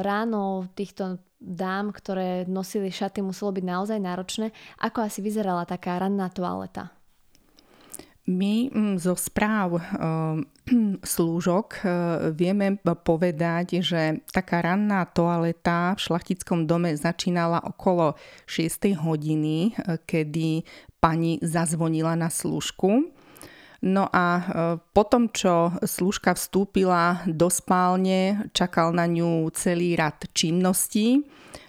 ráno 0.03 0.67
týchto 0.75 1.23
dám, 1.39 1.95
ktoré 1.95 2.43
nosili 2.49 2.91
šaty, 2.91 3.23
muselo 3.23 3.55
byť 3.55 3.63
naozaj 3.63 3.99
náročné. 3.99 4.51
Ako 4.83 5.05
asi 5.05 5.23
vyzerala 5.23 5.63
taká 5.63 5.99
ranná 5.99 6.27
toaleta? 6.27 6.91
My 8.25 8.73
mm, 8.73 8.97
zo 8.97 9.13
správ 9.13 9.77
slúžok 11.13 11.67
eh, 11.77 11.89
vieme 12.33 12.81
povedať, 12.81 13.85
že 13.85 14.25
taká 14.33 14.65
ranná 14.65 15.05
toaleta 15.05 15.93
v 15.93 16.03
šlachtickom 16.09 16.65
dome 16.65 16.97
začínala 16.97 17.61
okolo 17.61 18.17
6 18.49 18.97
hodiny, 18.97 19.77
eh, 19.77 20.01
kedy 20.09 20.65
pani 20.97 21.37
zazvonila 21.45 22.17
na 22.17 22.33
slúžku. 22.33 23.13
No 23.85 24.09
a 24.09 24.25
eh, 24.41 24.43
potom, 24.91 25.29
čo 25.29 25.77
slúžka 25.85 26.33
vstúpila 26.33 27.21
do 27.29 27.53
spálne, 27.53 28.49
čakal 28.51 28.91
na 28.91 29.05
ňu 29.05 29.45
celý 29.53 29.93
rad 29.93 30.25
činností 30.33 31.21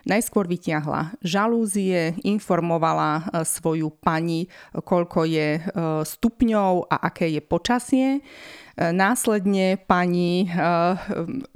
Najskôr 0.07 0.47
vytiahla 0.47 1.19
žalúzie, 1.19 2.15
informovala 2.23 3.11
e, 3.19 3.23
svoju 3.43 3.91
pani, 3.99 4.47
koľko 4.71 5.27
je 5.27 5.59
e, 5.59 5.61
stupňov 6.07 6.87
a 6.87 7.11
aké 7.11 7.27
je 7.35 7.43
počasie. 7.43 8.09
Následne 8.77 9.81
pani 9.89 10.53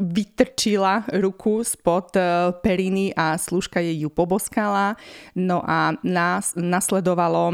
vytrčila 0.01 1.05
ruku 1.21 1.61
spod 1.61 2.17
periny 2.65 3.13
a 3.13 3.37
služka 3.37 3.77
jej 3.81 3.93
ju 4.01 4.09
poboskala. 4.09 4.97
No 5.37 5.61
a 5.61 5.93
nás, 6.01 6.57
nasledovalo 6.57 7.53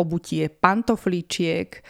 obutie 0.00 0.48
pantofličiek, 0.48 1.84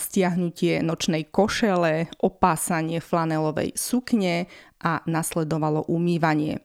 stiahnutie 0.00 0.80
nočnej 0.80 1.28
košele, 1.28 2.08
opásanie 2.24 3.04
flanelovej 3.04 3.76
sukne 3.76 4.48
a 4.80 5.04
nasledovalo 5.04 5.84
umývanie. 5.92 6.64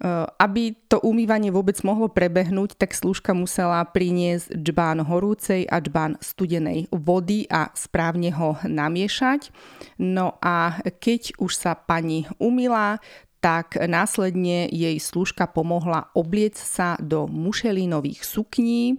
E, 0.00 0.26
aby 0.40 0.74
to 0.90 0.98
umývanie 1.02 1.54
vôbec 1.54 1.78
mohlo 1.86 2.10
prebehnúť, 2.10 2.74
tak 2.74 2.96
slúžka 2.96 3.30
musela 3.36 3.82
priniesť 3.86 4.54
džbán 4.58 5.06
horúcej 5.06 5.66
a 5.70 5.78
džbán 5.78 6.18
studenej 6.18 6.90
vody 6.90 7.46
a 7.50 7.70
správne 7.78 8.34
ho 8.34 8.58
namiešať. 8.66 9.54
No 10.02 10.38
a 10.42 10.82
keď 10.82 11.38
už 11.38 11.52
sa 11.54 11.72
pani 11.78 12.26
umila, 12.42 12.98
tak 13.44 13.76
následne 13.76 14.72
jej 14.72 14.96
slúžka 14.96 15.44
pomohla 15.44 16.08
obliec 16.16 16.56
sa 16.56 16.96
do 16.96 17.28
mušelínových 17.28 18.24
sukní, 18.24 18.82
e, 18.90 18.96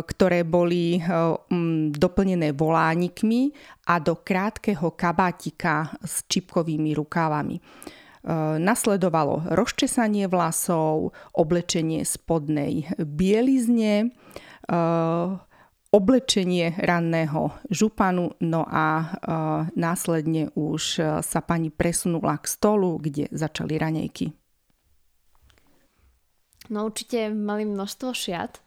ktoré 0.00 0.42
boli 0.48 0.96
e, 0.96 1.00
doplnené 1.92 2.56
volánikmi 2.56 3.52
a 3.86 4.00
do 4.00 4.16
krátkeho 4.16 4.96
kabátika 4.96 5.92
s 6.00 6.24
čipkovými 6.24 6.96
rukávami. 6.96 7.60
E, 8.20 8.60
nasledovalo 8.60 9.48
rozčesanie 9.48 10.28
vlasov, 10.28 11.16
oblečenie 11.32 12.04
spodnej 12.04 12.92
bielizne, 13.00 13.94
e, 14.04 14.76
oblečenie 15.90 16.76
ranného 16.76 17.56
županu, 17.72 18.36
no 18.44 18.68
a 18.68 18.86
e, 19.00 19.04
následne 19.72 20.52
už 20.52 20.82
sa 21.24 21.40
pani 21.40 21.72
presunula 21.72 22.36
k 22.36 22.44
stolu, 22.44 23.00
kde 23.00 23.32
začali 23.32 23.80
ranejky. 23.80 24.36
No 26.70 26.86
určite 26.86 27.32
mali 27.32 27.64
množstvo 27.64 28.12
šiat, 28.14 28.60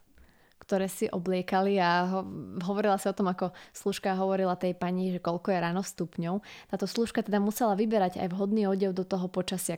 ktoré 0.64 0.88
si 0.88 1.06
obliekali 1.12 1.76
a 1.76 2.08
ho, 2.08 2.20
hovorila 2.64 2.96
si 2.96 3.06
o 3.06 3.16
tom, 3.16 3.28
ako 3.28 3.52
služka 3.76 4.16
hovorila 4.16 4.56
tej 4.56 4.72
pani, 4.72 5.12
že 5.12 5.20
koľko 5.20 5.52
je 5.52 5.58
ráno 5.60 5.84
stupňov. 5.84 6.40
Táto 6.72 6.88
služka 6.88 7.20
teda 7.20 7.38
musela 7.38 7.76
vyberať 7.76 8.18
aj 8.18 8.32
vhodný 8.32 8.64
odev 8.64 8.96
do 8.96 9.04
toho 9.04 9.28
počasia. 9.28 9.76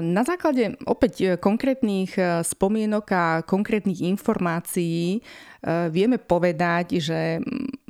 Na 0.00 0.24
základe 0.24 0.80
opäť 0.88 1.14
e, 1.20 1.26
konkrétnych 1.36 2.16
e, 2.16 2.40
spomienok 2.40 3.06
a 3.12 3.24
konkrétnych 3.44 4.00
informácií 4.00 5.20
e, 5.20 5.20
vieme 5.92 6.16
povedať, 6.16 6.96
že 7.04 7.36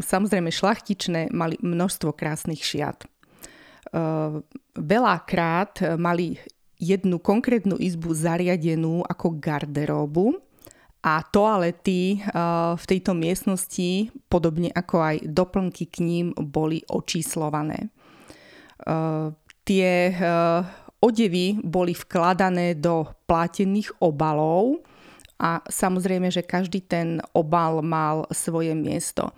samozrejme 0.03 0.51
šlachtičné 0.51 1.31
mali 1.31 1.55
množstvo 1.63 2.11
krásnych 2.19 2.67
šiat. 2.67 3.07
Veľakrát 4.77 5.97
mali 5.97 6.37
jednu 6.77 7.17
konkrétnu 7.25 7.81
izbu 7.81 8.13
zariadenú 8.13 9.01
ako 9.01 9.41
garderóbu, 9.41 10.37
a 10.99 11.23
toalety 11.23 12.19
v 12.75 12.85
tejto 12.85 13.15
miestnosti, 13.15 14.11
podobne 14.27 14.75
ako 14.75 14.97
aj 14.99 15.17
doplnky 15.31 15.87
k 15.87 16.03
ním, 16.03 16.27
boli 16.35 16.83
očíslované. 16.91 17.95
Tie 19.63 19.93
odevy 20.99 21.47
boli 21.63 21.95
vkladané 21.95 22.75
do 22.75 23.07
plátených 23.31 23.95
obalov 24.03 24.83
a 25.39 25.63
samozrejme, 25.71 26.35
že 26.35 26.43
každý 26.43 26.83
ten 26.83 27.23
obal 27.31 27.79
mal 27.79 28.27
svoje 28.35 28.75
miesto. 28.75 29.31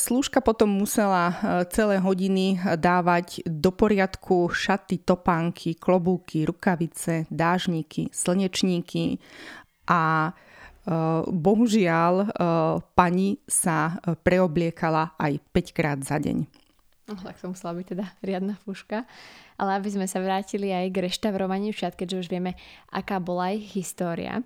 Slúžka 0.00 0.40
potom 0.40 0.66
musela 0.66 1.30
celé 1.70 2.00
hodiny 2.00 2.58
dávať 2.80 3.44
do 3.46 3.68
poriadku 3.70 4.48
šaty, 4.48 5.04
topánky, 5.04 5.76
klobúky, 5.76 6.48
rukavice, 6.48 7.28
dážniky, 7.30 8.08
slnečníky 8.10 9.20
a 9.86 10.32
Eh, 10.32 10.53
bohužiaľ, 11.28 12.14
eh, 12.20 12.28
pani 12.92 13.40
sa 13.48 13.96
eh, 13.96 14.12
preobliekala 14.20 15.16
aj 15.16 15.40
5 15.52 15.72
krát 15.72 15.98
za 16.04 16.20
deň. 16.20 16.44
No, 17.04 17.20
tak 17.20 17.36
to 17.36 17.52
musela 17.52 17.76
byť 17.76 17.86
teda 17.92 18.04
riadna 18.24 18.56
fúška. 18.64 19.04
Ale 19.60 19.76
aby 19.76 19.92
sme 19.92 20.06
sa 20.08 20.24
vrátili 20.24 20.72
aj 20.72 20.88
k 20.88 21.04
reštaurovaniu 21.04 21.70
šiat, 21.72 21.94
keďže 21.94 22.26
už 22.26 22.28
vieme, 22.32 22.56
aká 22.88 23.20
bola 23.20 23.52
ich 23.52 23.76
história. 23.76 24.40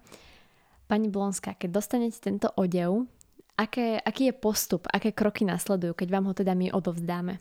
Pani 0.90 1.07
Blonská, 1.07 1.54
keď 1.54 1.71
dostanete 1.78 2.18
tento 2.18 2.50
odev, 2.59 3.07
aké, 3.54 4.02
aký 4.02 4.30
je 4.30 4.34
postup, 4.34 4.91
aké 4.91 5.15
kroky 5.15 5.47
nasledujú, 5.47 5.95
keď 5.95 6.08
vám 6.10 6.25
ho 6.28 6.34
teda 6.34 6.52
my 6.58 6.75
odovzdáme? 6.75 7.39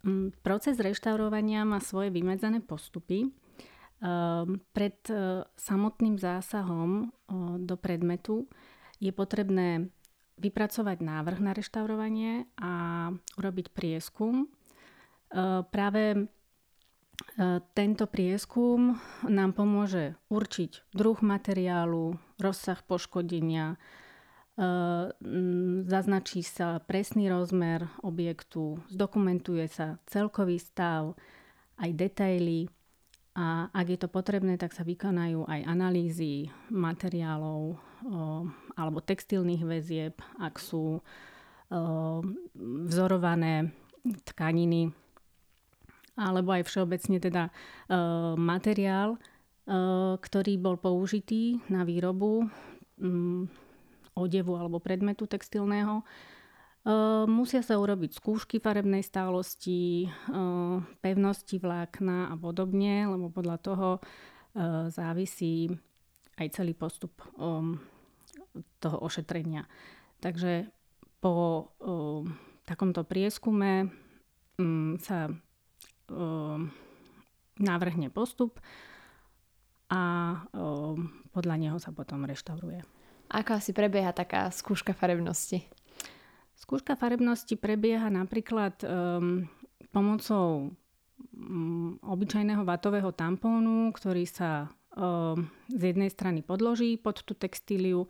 Mm, 0.00 0.32
proces 0.40 0.80
reštaurovania 0.80 1.68
má 1.68 1.76
svoje 1.78 2.08
vymedzené 2.08 2.64
postupy. 2.64 3.28
Ehm, 4.00 4.64
pred 4.72 4.96
e, 5.12 5.44
samotným 5.60 6.16
zásahom 6.16 7.12
do 7.60 7.76
predmetu 7.76 8.48
je 8.96 9.12
potrebné 9.12 9.92
vypracovať 10.40 11.04
návrh 11.04 11.38
na 11.44 11.52
reštaurovanie 11.52 12.48
a 12.56 12.72
urobiť 13.36 13.76
prieskum. 13.76 14.48
E, 14.48 14.48
práve 15.68 16.16
e, 16.16 16.20
tento 17.76 18.08
prieskum 18.08 18.96
nám 19.28 19.52
pomôže 19.52 20.16
určiť 20.32 20.96
druh 20.96 21.20
materiálu, 21.20 22.16
rozsah 22.40 22.80
poškodenia, 22.80 23.76
zaznačí 25.88 26.44
sa 26.44 26.84
presný 26.84 27.32
rozmer 27.32 27.88
objektu, 28.04 28.76
zdokumentuje 28.92 29.64
sa 29.72 29.96
celkový 30.04 30.60
stav, 30.60 31.16
aj 31.80 31.90
detaily 31.96 32.68
a 33.30 33.70
ak 33.70 33.86
je 33.86 33.98
to 34.00 34.08
potrebné, 34.10 34.58
tak 34.58 34.74
sa 34.74 34.82
vykonajú 34.82 35.46
aj 35.46 35.60
analýzy 35.62 36.50
materiálov 36.74 37.62
o, 37.70 37.76
alebo 38.74 38.98
textilných 38.98 39.62
väzieb, 39.62 40.18
ak 40.42 40.58
sú 40.58 40.98
o, 40.98 41.00
vzorované 42.90 43.70
tkaniny 44.34 44.90
alebo 46.18 46.52
aj 46.52 46.66
všeobecne 46.66 47.16
teda 47.22 47.48
o, 47.48 48.34
materiál, 48.34 49.14
o, 49.14 49.18
ktorý 50.18 50.58
bol 50.58 50.74
použitý 50.74 51.62
na 51.70 51.86
výrobu 51.86 52.50
m, 52.98 53.46
odevu 54.18 54.58
alebo 54.58 54.82
predmetu 54.82 55.30
textilného, 55.30 56.02
musia 57.28 57.60
sa 57.60 57.76
urobiť 57.76 58.16
skúšky 58.16 58.56
farebnej 58.56 59.04
stálosti, 59.04 60.08
ehm, 60.08 60.88
pevnosti 61.04 61.60
vlákna 61.60 62.32
a 62.32 62.34
podobne, 62.40 63.04
lebo 63.04 63.28
podľa 63.28 63.56
toho 63.60 63.88
ehm, 64.56 64.88
závisí 64.88 65.68
aj 66.40 66.56
celý 66.56 66.72
postup 66.72 67.20
toho 68.80 68.96
ošetrenia. 69.04 69.68
Takže 70.24 70.72
po 71.20 71.68
takomto 72.64 73.04
prieskume 73.04 73.92
mm, 74.56 75.04
sa 75.04 75.28
navrhne 77.60 78.08
postup 78.08 78.56
a 79.92 80.02
podľa 81.28 81.56
neho 81.60 81.76
sa 81.76 81.92
potom 81.92 82.24
reštauruje. 82.24 82.80
Ako 83.30 83.60
asi 83.60 83.76
prebieha 83.76 84.16
taká 84.16 84.48
skúška 84.48 84.96
farebnosti? 84.96 85.68
Skúška 86.60 86.92
farebnosti 86.92 87.56
prebieha 87.56 88.12
napríklad 88.12 88.76
um, 88.84 89.48
pomocou 89.96 90.76
um, 91.32 91.96
obyčajného 92.04 92.68
vatového 92.68 93.16
tampónu, 93.16 93.88
ktorý 93.96 94.28
sa 94.28 94.68
um, 94.92 95.48
z 95.72 95.96
jednej 95.96 96.12
strany 96.12 96.44
podloží 96.44 97.00
pod 97.00 97.24
tú 97.24 97.32
textíliu 97.32 98.04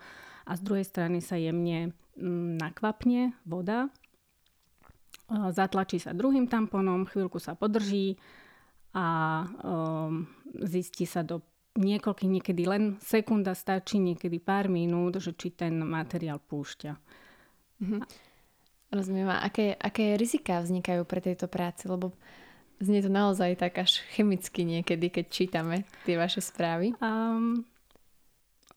a 0.50 0.58
z 0.58 0.66
druhej 0.66 0.82
strany 0.82 1.22
sa 1.22 1.38
jemne 1.38 1.94
um, 2.18 2.58
nakvapne 2.58 3.38
voda. 3.46 3.86
Uh, 5.30 5.54
zatlačí 5.54 6.02
sa 6.02 6.10
druhým 6.10 6.50
tampónom, 6.50 7.06
chvíľku 7.06 7.38
sa 7.38 7.54
podrží 7.54 8.18
a 8.90 9.06
um, 9.62 10.26
zistí 10.66 11.06
sa 11.06 11.22
do 11.22 11.46
niekoľkých, 11.78 12.34
niekedy 12.34 12.66
len 12.66 12.98
sekunda 12.98 13.54
stačí, 13.54 14.02
niekedy 14.02 14.42
pár 14.42 14.66
minút, 14.66 15.22
že 15.22 15.38
či 15.38 15.54
ten 15.54 15.78
materiál 15.86 16.42
púšťa. 16.42 16.92
Mm-hmm. 17.78 18.29
Rozumiem. 18.90 19.30
A 19.30 19.46
aké, 19.46 19.78
aké 19.78 20.18
rizika 20.18 20.58
vznikajú 20.58 21.06
pre 21.06 21.22
tejto 21.22 21.46
práci? 21.46 21.86
Lebo 21.86 22.10
znie 22.82 22.98
to 23.04 23.10
naozaj 23.10 23.54
tak 23.54 23.78
až 23.78 24.02
chemicky 24.14 24.66
niekedy, 24.66 25.14
keď 25.14 25.24
čítame 25.30 25.86
tie 26.02 26.18
vaše 26.18 26.42
správy. 26.42 26.90
Um, 26.98 27.62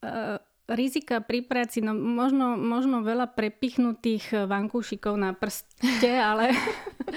uh, 0.06 0.38
rizika 0.70 1.18
pri 1.20 1.42
práci, 1.42 1.82
no 1.82 1.98
možno, 1.98 2.54
možno 2.56 3.02
veľa 3.02 3.34
prepichnutých 3.34 4.46
vankúšikov 4.46 5.18
na 5.18 5.34
prste, 5.34 6.14
ale, 6.14 6.54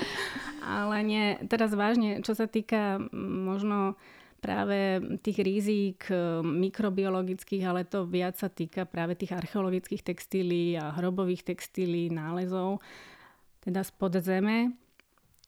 ale 0.64 0.96
nie. 1.04 1.24
Teraz 1.52 1.76
vážne, 1.76 2.24
čo 2.24 2.32
sa 2.32 2.48
týka 2.48 2.96
možno 3.12 4.00
práve 4.46 5.02
tých 5.26 5.42
rizík 5.42 6.06
eh, 6.14 6.38
mikrobiologických, 6.46 7.66
ale 7.66 7.82
to 7.82 8.06
viac 8.06 8.38
sa 8.38 8.46
týka 8.46 8.87
práve 8.87 9.18
tých 9.18 9.35
archeologických 9.35 10.06
textílií 10.06 10.78
a 10.78 10.94
hrobových 10.94 11.42
textílií, 11.42 12.14
nálezov, 12.14 12.78
teda 13.66 13.82
spod 13.82 14.22
zeme. 14.22 14.78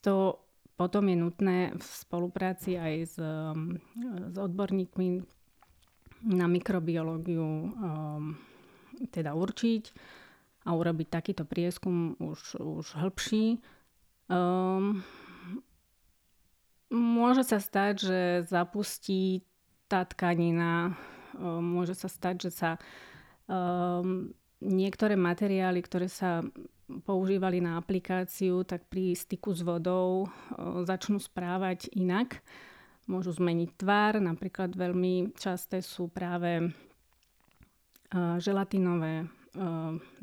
To 0.03 0.43
potom 0.75 1.07
je 1.07 1.17
nutné 1.19 1.59
v 1.79 1.83
spolupráci 1.83 2.75
aj 2.79 2.95
s, 3.07 3.17
s 4.31 4.37
odborníkmi 4.39 5.07
na 6.27 6.47
mikrobiológiu 6.47 7.43
um, 7.43 8.35
teda 9.11 9.35
určiť 9.35 9.85
a 10.67 10.75
urobiť 10.75 11.07
takýto 11.11 11.43
prieskum 11.47 12.19
už, 12.19 12.59
už 12.59 12.87
hĺbší. 12.95 13.59
Um, 14.31 15.03
Môže 16.89 17.45
sa 17.45 17.61
stať, 17.61 17.95
že 18.01 18.21
zapustí 18.49 19.45
tá 19.89 20.09
tkanina, 20.09 20.97
môže 21.41 21.93
sa 21.93 22.09
stať, 22.09 22.49
že 22.49 22.51
sa 22.53 22.71
um, 23.45 24.33
niektoré 24.65 25.17
materiály, 25.17 25.85
ktoré 25.85 26.09
sa 26.09 26.41
používali 27.05 27.61
na 27.61 27.77
aplikáciu, 27.77 28.65
tak 28.65 28.89
pri 28.89 29.13
styku 29.13 29.53
s 29.53 29.61
vodou 29.61 30.33
začnú 30.89 31.21
správať 31.21 31.93
inak. 31.93 32.41
Môžu 33.05 33.37
zmeniť 33.37 33.71
tvar, 33.77 34.17
napríklad 34.21 34.73
veľmi 34.73 35.37
časté 35.37 35.85
sú 35.85 36.09
práve 36.09 36.73
želatinové 38.41 39.29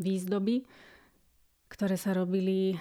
výzdoby, 0.02 0.66
ktoré 1.70 1.98
sa 1.98 2.18
robili 2.18 2.78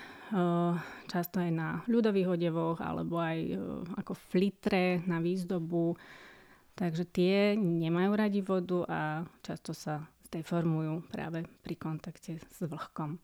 často 1.06 1.38
aj 1.38 1.50
na 1.54 1.68
ľudových 1.86 2.34
odevoch 2.34 2.82
alebo 2.82 3.22
aj 3.22 3.54
ako 4.02 4.12
flitre 4.18 4.98
na 5.06 5.22
výzdobu. 5.22 5.94
Takže 6.74 7.06
tie 7.06 7.54
nemajú 7.54 8.10
radi 8.18 8.42
vodu 8.42 8.82
a 8.90 9.00
často 9.46 9.70
sa 9.70 10.10
deformujú 10.34 11.06
práve 11.06 11.46
pri 11.62 11.74
kontakte 11.78 12.42
s 12.42 12.58
vlhkom. 12.58 13.22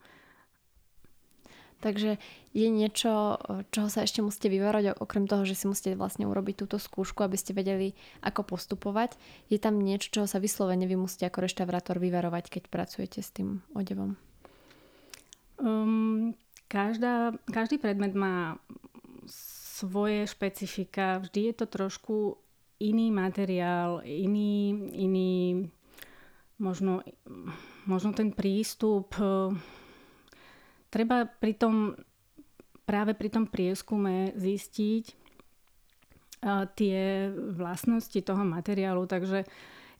Takže 1.80 2.20
je 2.52 2.68
niečo, 2.68 3.40
čoho 3.72 3.88
sa 3.88 4.04
ešte 4.04 4.20
musíte 4.20 4.52
vyvarať, 4.52 5.00
okrem 5.00 5.24
toho, 5.24 5.48
že 5.48 5.56
si 5.56 5.64
musíte 5.64 5.96
vlastne 5.96 6.28
urobiť 6.28 6.62
túto 6.62 6.76
skúšku, 6.76 7.24
aby 7.24 7.40
ste 7.40 7.56
vedeli, 7.56 7.96
ako 8.20 8.44
postupovať. 8.44 9.16
Je 9.48 9.56
tam 9.56 9.80
niečo, 9.80 10.12
čoho 10.12 10.28
sa 10.28 10.44
vyslovene 10.44 10.84
vy 10.84 11.00
musíte 11.00 11.24
ako 11.24 11.48
reštaurátor 11.48 11.96
vyvarovať, 11.96 12.52
keď 12.52 12.62
pracujete 12.68 13.24
s 13.24 13.32
tým 13.32 13.64
odevom? 13.72 14.20
Um, 15.56 16.36
každá, 16.70 17.34
každý 17.50 17.82
predmet 17.82 18.14
má 18.14 18.62
svoje 19.26 20.30
špecifika. 20.30 21.18
Vždy 21.18 21.50
je 21.50 21.54
to 21.58 21.66
trošku 21.66 22.38
iný 22.78 23.10
materiál, 23.10 24.06
iný, 24.06 24.70
iný 24.94 25.66
možno, 26.62 27.02
možno 27.90 28.14
ten 28.14 28.30
prístup 28.30 29.18
treba 30.90 31.24
pri 31.24 31.54
tom, 31.58 31.94
práve 32.84 33.14
pri 33.14 33.30
tom 33.30 33.46
prieskume 33.46 34.34
zistiť 34.34 35.04
uh, 35.10 36.66
tie 36.74 37.30
vlastnosti 37.54 38.20
toho 38.20 38.42
materiálu. 38.42 39.06
Takže 39.06 39.46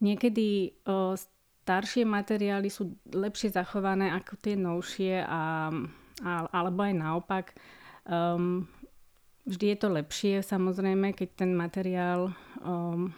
niekedy 0.02 0.74
uh, 0.84 1.14
staršie 1.62 2.02
materiály 2.02 2.66
sú 2.66 2.98
lepšie 3.14 3.54
zachované 3.54 4.10
ako 4.10 4.34
tie 4.42 4.58
novšie 4.58 5.22
a, 5.22 5.70
alebo 6.24 6.84
aj 6.84 6.94
naopak. 6.94 7.46
Um, 8.04 8.68
vždy 9.48 9.74
je 9.74 9.78
to 9.80 9.88
lepšie 9.88 10.34
samozrejme, 10.44 11.12
keď 11.16 11.28
ten 11.44 11.50
materiál 11.56 12.32
um, 12.60 13.12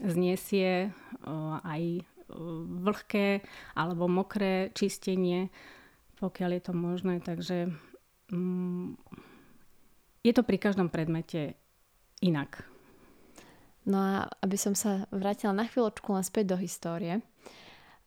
zniesie 0.00 0.92
uh, 1.24 1.60
aj 1.64 2.04
vlhké 2.84 3.44
alebo 3.76 4.08
mokré 4.10 4.72
čistenie 4.74 5.52
pokiaľ 6.18 6.50
je 6.56 6.62
to 6.64 6.72
možné. 6.72 7.20
Takže 7.20 7.68
mm, 8.32 8.96
je 10.24 10.32
to 10.32 10.42
pri 10.46 10.56
každom 10.56 10.88
predmete 10.88 11.58
inak. 12.24 12.64
No 13.84 14.00
a 14.00 14.14
aby 14.40 14.56
som 14.56 14.72
sa 14.72 15.04
vrátila 15.12 15.52
na 15.52 15.68
chvíľočku 15.68 16.08
len 16.16 16.24
späť 16.24 16.54
do 16.54 16.56
histórie. 16.56 17.20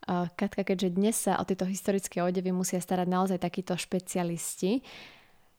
Katka, 0.07 0.63
keďže 0.63 0.95
dnes 0.95 1.15
sa 1.19 1.35
o 1.35 1.43
tieto 1.43 1.67
historické 1.67 2.23
odevy 2.23 2.55
musia 2.55 2.79
starať 2.79 3.07
naozaj 3.11 3.43
takíto 3.43 3.75
špecialisti, 3.75 4.79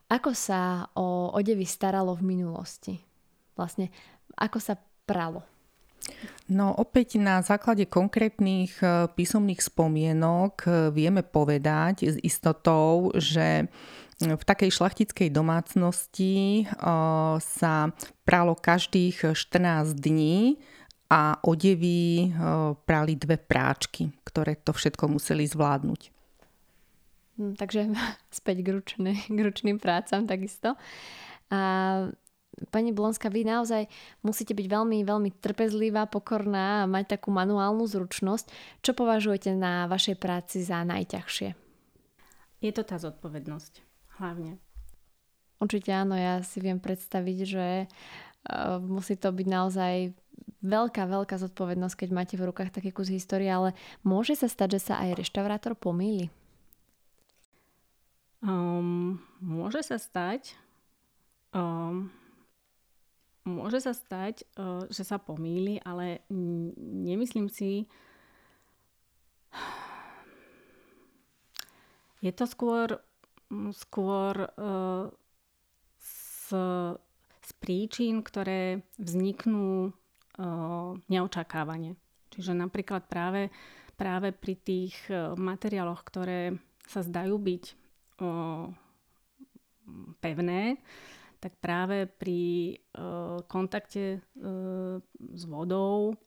ako 0.09 0.33
sa 0.33 0.89
o 0.97 1.37
odevy 1.37 1.69
staralo 1.69 2.17
v 2.17 2.33
minulosti? 2.33 2.97
Vlastne, 3.53 3.93
ako 4.41 4.57
sa 4.57 4.81
pralo? 5.05 5.45
No 6.49 6.73
opäť 6.73 7.21
na 7.21 7.45
základe 7.45 7.85
konkrétnych 7.85 8.81
e, 8.81 9.13
písomných 9.13 9.61
spomienok 9.61 10.65
e, 10.65 10.69
vieme 10.89 11.21
povedať 11.21 12.09
s 12.09 12.17
istotou, 12.25 13.13
že 13.13 13.69
v 14.19 14.43
takej 14.43 14.73
šlachtickej 14.73 15.29
domácnosti 15.29 16.65
e, 16.65 16.73
sa 17.37 17.93
pralo 18.25 18.57
každých 18.57 19.37
14 19.37 19.93
dní 19.93 20.57
a 21.09 21.41
odevy 21.41 22.29
prali 22.85 23.17
dve 23.17 23.41
práčky, 23.41 24.13
ktoré 24.29 24.61
to 24.61 24.77
všetko 24.77 25.09
museli 25.09 25.49
zvládnuť. 25.49 26.01
Hm, 27.41 27.55
takže 27.57 27.89
späť 28.39 28.57
k, 28.61 28.69
ručný, 28.77 29.13
k 29.25 29.39
ručným 29.39 29.81
prácam 29.81 30.29
takisto. 30.29 30.77
A 31.49 31.61
Pani 32.75 32.91
Blonská, 32.91 33.31
vy 33.31 33.47
naozaj 33.47 33.87
musíte 34.27 34.51
byť 34.51 34.67
veľmi, 34.67 35.07
veľmi 35.07 35.31
trpezlivá, 35.39 36.11
pokorná 36.11 36.83
a 36.83 36.91
mať 36.91 37.15
takú 37.15 37.31
manuálnu 37.31 37.87
zručnosť. 37.87 38.51
Čo 38.83 38.99
považujete 38.99 39.55
na 39.55 39.87
vašej 39.87 40.19
práci 40.19 40.67
za 40.67 40.83
najťažšie? 40.83 41.55
Je 42.59 42.73
to 42.75 42.83
tá 42.83 42.99
zodpovednosť, 42.99 43.73
hlavne. 44.19 44.59
Určite 45.63 45.95
áno, 45.95 46.19
ja 46.19 46.43
si 46.43 46.59
viem 46.59 46.83
predstaviť, 46.83 47.39
že 47.47 47.67
uh, 47.87 48.28
musí 48.85 49.19
to 49.19 49.35
byť 49.35 49.47
naozaj 49.49 49.95
veľká, 50.63 51.03
veľká 51.07 51.37
zodpovednosť, 51.39 51.97
keď 52.05 52.09
máte 52.15 52.35
v 52.39 52.47
rukách 52.51 52.75
taký 52.75 52.91
kus 52.95 53.11
histórie, 53.11 53.51
ale 53.51 53.75
môže 54.07 54.39
sa 54.39 54.47
stať, 54.47 54.79
že 54.79 54.91
sa 54.93 54.95
aj 55.03 55.19
reštaurátor 55.19 55.75
pomýli? 55.79 56.31
Um, 58.39 59.19
môže 59.43 59.83
sa 59.83 59.99
stať. 59.99 60.55
Um, 61.51 62.15
Môže 63.49 63.81
sa 63.81 63.97
stať, 63.97 64.45
eh, 64.61 64.85
že 64.93 65.03
sa 65.09 65.17
pomýli, 65.17 65.81
ale 65.81 66.21
nemyslím 66.77 67.49
si... 67.49 67.89
Je 72.19 72.35
to 72.35 72.45
skôr, 72.51 72.99
skôr 73.73 74.35
eh, 74.37 75.07
z, 75.97 76.53
z 77.49 77.51
príčin, 77.57 78.21
ktoré 78.21 78.85
vzniknú 79.01 79.97
neočakávane. 81.09 81.97
Čiže 82.29 82.53
napríklad 82.55 83.09
práve, 83.09 83.49
práve 83.97 84.31
pri 84.37 84.55
tých 84.55 84.95
materiáloch, 85.35 86.05
ktoré 86.05 86.55
sa 86.87 87.01
zdajú 87.01 87.41
byť 87.41 87.65
pevné, 90.21 90.79
tak 91.39 91.55
práve 91.63 92.11
pri 92.11 92.75
uh, 92.75 93.39
kontakte 93.47 94.19
uh, 94.19 94.99
s 95.15 95.43
vodou 95.47 96.19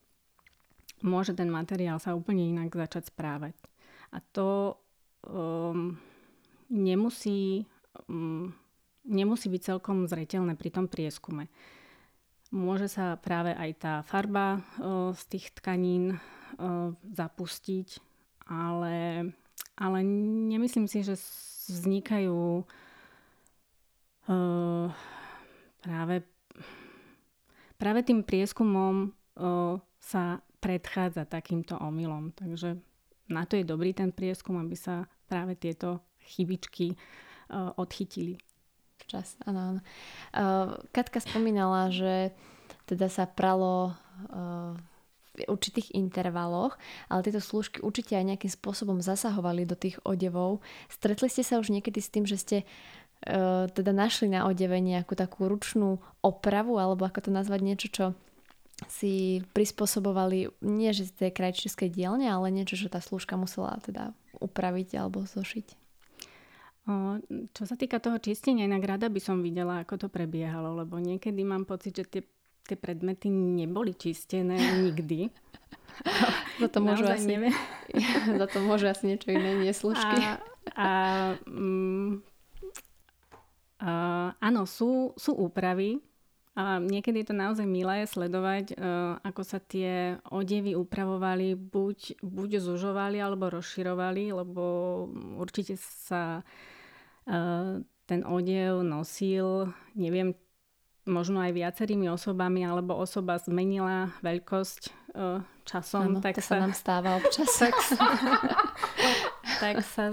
môže 1.03 1.33
ten 1.33 1.49
materiál 1.49 1.99
sa 1.99 2.15
úplne 2.15 2.47
inak 2.47 2.71
začať 2.71 3.09
správať. 3.11 3.57
A 4.13 4.21
to 4.21 4.77
um, 5.25 5.97
nemusí, 6.69 7.65
nemusí 9.07 9.49
byť 9.49 9.61
celkom 9.75 10.05
zretelné 10.05 10.53
pri 10.57 10.69
tom 10.73 10.85
prieskume. 10.91 11.47
Môže 12.51 12.91
sa 12.91 13.15
práve 13.15 13.55
aj 13.55 13.71
tá 13.79 13.93
farba 14.03 14.59
uh, 14.59 15.15
z 15.15 15.23
tých 15.31 15.55
tkanín 15.57 16.15
uh, 16.15 16.91
zapustiť, 17.15 18.01
ale, 18.51 19.31
ale 19.79 19.97
nemyslím 20.51 20.85
si, 20.89 21.01
že 21.05 21.15
vznikajú 21.69 22.65
Uh, 24.29 24.93
práve, 25.81 26.21
práve 27.81 27.99
tým 28.05 28.21
prieskumom 28.21 29.09
sa 29.97 30.45
predchádza 30.61 31.25
takýmto 31.25 31.73
omylom. 31.81 32.29
Takže 32.37 32.77
na 33.33 33.49
to 33.49 33.57
je 33.57 33.65
dobrý 33.65 33.97
ten 33.97 34.13
prieskum, 34.13 34.61
aby 34.61 34.77
sa 34.77 35.09
práve 35.25 35.57
tieto 35.57 36.05
chybičky 36.21 36.93
odchytili. 37.81 38.37
Čas, 39.11 39.35
áno, 39.43 39.59
áno. 39.75 39.81
Uh, 40.31 40.79
Katka 40.95 41.19
spomínala, 41.19 41.91
že 41.91 42.31
teda 42.87 43.11
sa 43.11 43.27
pralo 43.27 43.91
uh, 44.31 44.71
v 45.35 45.47
určitých 45.51 45.91
intervaloch, 45.95 46.79
ale 47.11 47.23
tieto 47.23 47.43
slúžky 47.43 47.83
určite 47.83 48.15
aj 48.15 48.35
nejakým 48.35 48.51
spôsobom 48.51 49.03
zasahovali 49.03 49.67
do 49.67 49.75
tých 49.75 49.99
odevov. 50.07 50.63
Stretli 50.87 51.27
ste 51.27 51.43
sa 51.43 51.59
už 51.59 51.71
niekedy 51.71 51.99
s 51.99 52.11
tým, 52.11 52.23
že 52.23 52.39
ste 52.39 52.57
E, 53.21 53.69
teda 53.69 53.93
našli 53.93 54.33
na 54.33 54.49
odeve 54.49 54.81
nejakú 54.81 55.13
takú 55.13 55.45
ručnú 55.45 56.01
opravu, 56.25 56.81
alebo 56.81 57.05
ako 57.05 57.29
to 57.29 57.31
nazvať 57.31 57.61
niečo, 57.61 57.87
čo 57.93 58.05
si 58.89 59.45
prispôsobovali, 59.53 60.49
nie 60.65 60.89
že 60.89 61.05
z 61.05 61.29
tej 61.29 61.31
krajčírskej 61.37 61.93
dielne, 61.93 62.25
ale 62.25 62.49
niečo, 62.49 62.81
čo 62.81 62.89
tá 62.89 62.97
slúžka 62.97 63.37
musela 63.37 63.77
teda 63.85 64.17
upraviť 64.41 64.97
alebo 64.97 65.21
zošiť. 65.29 65.80
Čo 67.53 67.63
sa 67.69 67.75
týka 67.77 68.01
toho 68.01 68.17
čistenia, 68.17 68.65
inak 68.65 68.97
rada 68.97 69.07
by 69.07 69.21
som 69.21 69.45
videla, 69.45 69.85
ako 69.85 70.05
to 70.05 70.07
prebiehalo, 70.09 70.73
lebo 70.81 70.97
niekedy 70.97 71.45
mám 71.45 71.69
pocit, 71.69 71.93
že 71.93 72.05
tie, 72.09 72.21
tie 72.65 72.77
predmety 72.77 73.29
neboli 73.29 73.93
čistené 73.93 74.57
nikdy. 74.81 75.29
za, 76.61 76.67
to 76.67 76.81
môžu 76.81 77.05
asi, 77.05 77.37
za 78.41 78.47
to 78.49 78.57
môžu 78.65 78.89
asi 78.89 79.13
niečo 79.13 79.29
iné, 79.29 79.61
nie 79.61 79.73
slúžky. 79.73 80.17
A, 80.25 80.41
a 80.73 80.87
mm, 81.45 82.31
Uh, 83.81 84.29
áno, 84.37 84.69
sú, 84.69 85.09
sú 85.17 85.33
úpravy, 85.33 85.97
A 86.51 86.83
niekedy 86.83 87.23
je 87.23 87.31
to 87.31 87.35
naozaj 87.35 87.63
milé 87.63 88.03
sledovať, 88.03 88.75
ako 89.23 89.41
sa 89.47 89.63
tie 89.63 90.19
odevy 90.27 90.75
upravovali, 90.75 91.55
buď, 91.55 92.19
buď 92.19 92.59
zužovali 92.59 93.23
alebo 93.23 93.47
rozširovali, 93.47 94.35
lebo 94.35 94.63
určite 95.39 95.79
sa 95.79 96.43
ten 98.03 98.21
odev 98.27 98.83
nosil, 98.83 99.71
neviem, 99.95 100.35
možno 101.07 101.39
aj 101.39 101.55
viacerými 101.55 102.11
osobami, 102.11 102.67
alebo 102.67 102.99
osoba 102.99 103.39
zmenila 103.39 104.11
veľkosť 104.19 105.15
časom. 105.63 106.19
Áno, 106.19 106.19
tak 106.19 106.35
to 106.35 106.43
sa, 106.43 106.59
sa 106.59 106.63
nám 106.67 106.73
stáva 106.75 107.15
občas. 107.17 107.47
tak, 107.57 107.75
sa, 107.89 107.95
tak 109.63 109.75
sa 109.87 110.05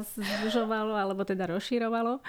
zužovalo, 0.47 0.95
alebo 0.95 1.27
teda 1.27 1.51
rozširovalo. 1.51 2.23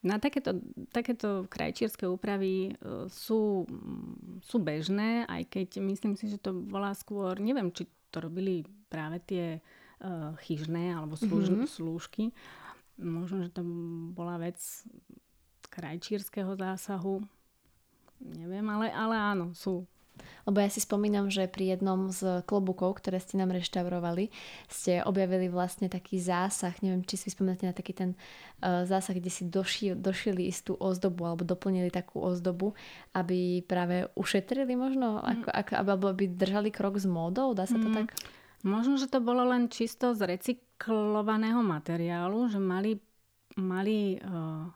Na 0.00 0.16
takéto, 0.16 0.56
takéto 0.88 1.44
krajčírske 1.52 2.08
úpravy 2.08 2.72
e, 2.72 3.04
sú, 3.12 3.68
sú 4.40 4.56
bežné, 4.56 5.28
aj 5.28 5.44
keď 5.52 5.68
myslím 5.84 6.16
si, 6.16 6.32
že 6.32 6.40
to 6.40 6.56
bola 6.56 6.96
skôr, 6.96 7.36
neviem, 7.36 7.68
či 7.68 7.84
to 8.08 8.18
robili 8.24 8.66
práve 8.90 9.22
tie 9.22 9.62
uh, 10.02 10.34
chyžné 10.42 10.98
alebo 10.98 11.14
slúž, 11.14 11.46
mm-hmm. 11.46 11.70
slúžky. 11.70 12.24
Možno, 12.98 13.46
že 13.46 13.54
to 13.54 13.62
bola 14.12 14.36
vec 14.36 14.58
krajčírskeho 15.70 16.58
zásahu. 16.58 17.22
Neviem, 18.20 18.66
ale, 18.68 18.90
ale 18.90 19.16
áno, 19.16 19.54
sú. 19.54 19.86
Lebo 20.48 20.60
ja 20.62 20.68
si 20.72 20.80
spomínam, 20.82 21.28
že 21.28 21.50
pri 21.50 21.76
jednom 21.76 22.08
z 22.08 22.42
klobúkov, 22.48 23.00
ktoré 23.00 23.20
ste 23.20 23.36
nám 23.36 23.52
reštaurovali, 23.52 24.32
ste 24.66 25.04
objavili 25.04 25.52
vlastne 25.52 25.86
taký 25.92 26.18
zásah, 26.22 26.72
neviem, 26.80 27.04
či 27.04 27.20
si 27.20 27.28
spomínate 27.28 27.68
na 27.68 27.74
taký 27.76 27.92
ten 27.92 28.16
uh, 28.64 28.88
zásah, 28.88 29.16
kde 29.16 29.30
si 29.30 29.46
doši, 29.46 29.98
došili 29.98 30.48
istú 30.48 30.74
ozdobu 30.78 31.28
alebo 31.28 31.42
doplnili 31.44 31.92
takú 31.92 32.24
ozdobu, 32.24 32.72
aby 33.12 33.60
práve 33.66 34.08
ušetrili 34.16 34.74
možno, 34.74 35.20
mm. 35.20 35.26
ako, 35.26 35.48
ako, 35.52 35.72
alebo 35.76 36.04
aby 36.10 36.24
držali 36.30 36.70
krok 36.72 36.96
s 36.96 37.06
módou, 37.06 37.52
dá 37.52 37.68
sa 37.68 37.76
to 37.76 37.88
mm. 37.90 37.96
tak? 37.96 38.08
Možno, 38.60 39.00
že 39.00 39.08
to 39.08 39.24
bolo 39.24 39.48
len 39.48 39.72
čisto 39.72 40.12
z 40.12 40.36
recyklovaného 40.36 41.64
materiálu, 41.64 42.52
že 42.52 42.60
mali, 42.60 43.00
mali 43.56 44.20
uh, 44.20 44.68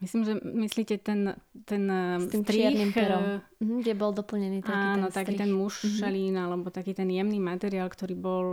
Myslím, 0.00 0.24
že 0.24 0.32
myslíte 0.40 0.96
ten, 1.04 1.36
ten 1.68 1.84
S 2.16 2.32
tým 2.32 2.40
strich, 2.40 2.72
čiernym 2.72 2.90
perom, 2.96 3.20
uh, 3.20 3.80
kde 3.84 3.92
bol 3.92 4.16
doplnený 4.16 4.64
taký 4.64 4.96
áno, 4.96 5.12
ten 5.12 5.16
taký 5.20 5.34
ten 5.36 5.52
mušelín, 5.52 6.40
mm-hmm. 6.40 6.46
alebo 6.48 6.72
taký 6.72 6.96
ten 6.96 7.12
jemný 7.12 7.36
materiál, 7.36 7.92
ktorý 7.92 8.16
bol 8.16 8.44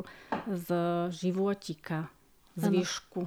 z 0.43 0.67
životika, 1.15 2.11
z 2.59 2.67
ano. 2.67 2.73
výšku. 2.83 3.21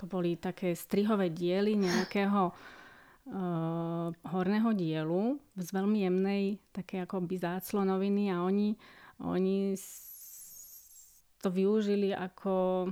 To 0.00 0.04
boli 0.08 0.40
také 0.40 0.72
strihové 0.72 1.28
diely 1.28 1.76
nejakého 1.76 2.48
uh, 2.48 4.08
horného 4.24 4.70
dielu 4.72 5.36
z 5.60 5.68
veľmi 5.68 5.98
jemnej, 6.08 6.42
také 6.72 7.04
ako 7.04 7.28
by 7.28 7.36
záclonoviny 7.36 8.32
a 8.32 8.40
oni, 8.40 8.72
oni 9.20 9.76
to 11.44 11.48
využili 11.52 12.16
ako 12.16 12.88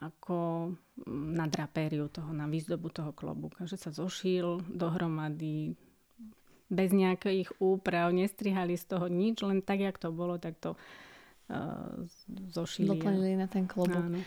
ako 0.00 0.70
na 1.10 1.46
drapériu 1.46 2.08
toho, 2.08 2.30
na 2.32 2.46
výzdobu 2.48 2.90
toho 2.90 3.12
klobúka, 3.12 3.66
že 3.66 3.78
sa 3.78 3.90
zošil 3.90 4.62
dohromady 4.70 5.74
bez 6.70 6.90
nejakých 6.90 7.60
úprav, 7.60 8.10
nestrihali 8.10 8.74
z 8.74 8.84
toho 8.88 9.06
nič, 9.06 9.44
len 9.44 9.60
tak, 9.60 9.84
jak 9.84 9.96
to 10.00 10.10
bolo, 10.10 10.40
tak 10.40 10.56
to 10.58 10.74
uh, 11.52 12.02
zošili. 12.50 12.88
Doplnili 12.88 13.36
na 13.36 13.46
ten 13.46 13.68
klobúk. 13.68 14.00
Áno. 14.00 14.18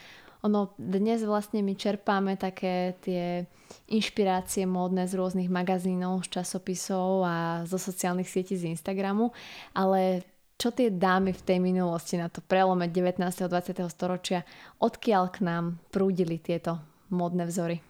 Ono, 0.45 0.77
dnes 0.77 1.25
vlastne 1.25 1.65
my 1.65 1.73
čerpáme 1.73 2.37
také 2.37 2.93
tie 3.01 3.49
inšpirácie 3.89 4.69
módne 4.69 5.09
z 5.09 5.17
rôznych 5.17 5.49
magazínov, 5.49 6.29
z 6.29 6.39
časopisov 6.39 7.25
a 7.25 7.65
zo 7.65 7.81
sociálnych 7.81 8.29
sietí 8.29 8.53
z 8.53 8.69
Instagramu, 8.69 9.33
ale 9.73 10.21
čo 10.57 10.73
tie 10.73 10.89
dámy 10.89 11.37
v 11.37 11.45
tej 11.45 11.57
minulosti 11.61 12.17
na 12.17 12.33
to 12.33 12.41
prelome 12.41 12.89
19. 12.89 13.21
a 13.21 13.47
20. 13.47 13.77
storočia, 13.93 14.41
odkiaľ 14.81 15.23
k 15.29 15.37
nám 15.45 15.77
prúdili 15.93 16.41
tieto 16.41 16.81
modné 17.13 17.45
vzory? 17.45 17.85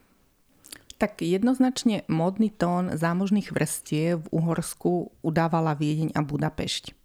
Tak 0.97 1.23
jednoznačne 1.23 2.03
modný 2.11 2.51
tón 2.51 2.91
zámožných 2.91 3.53
vrstiev 3.53 4.27
v 4.27 4.31
Uhorsku 4.33 5.13
udávala 5.21 5.77
Viedeň 5.77 6.11
a 6.17 6.25
Budapešť. 6.25 6.97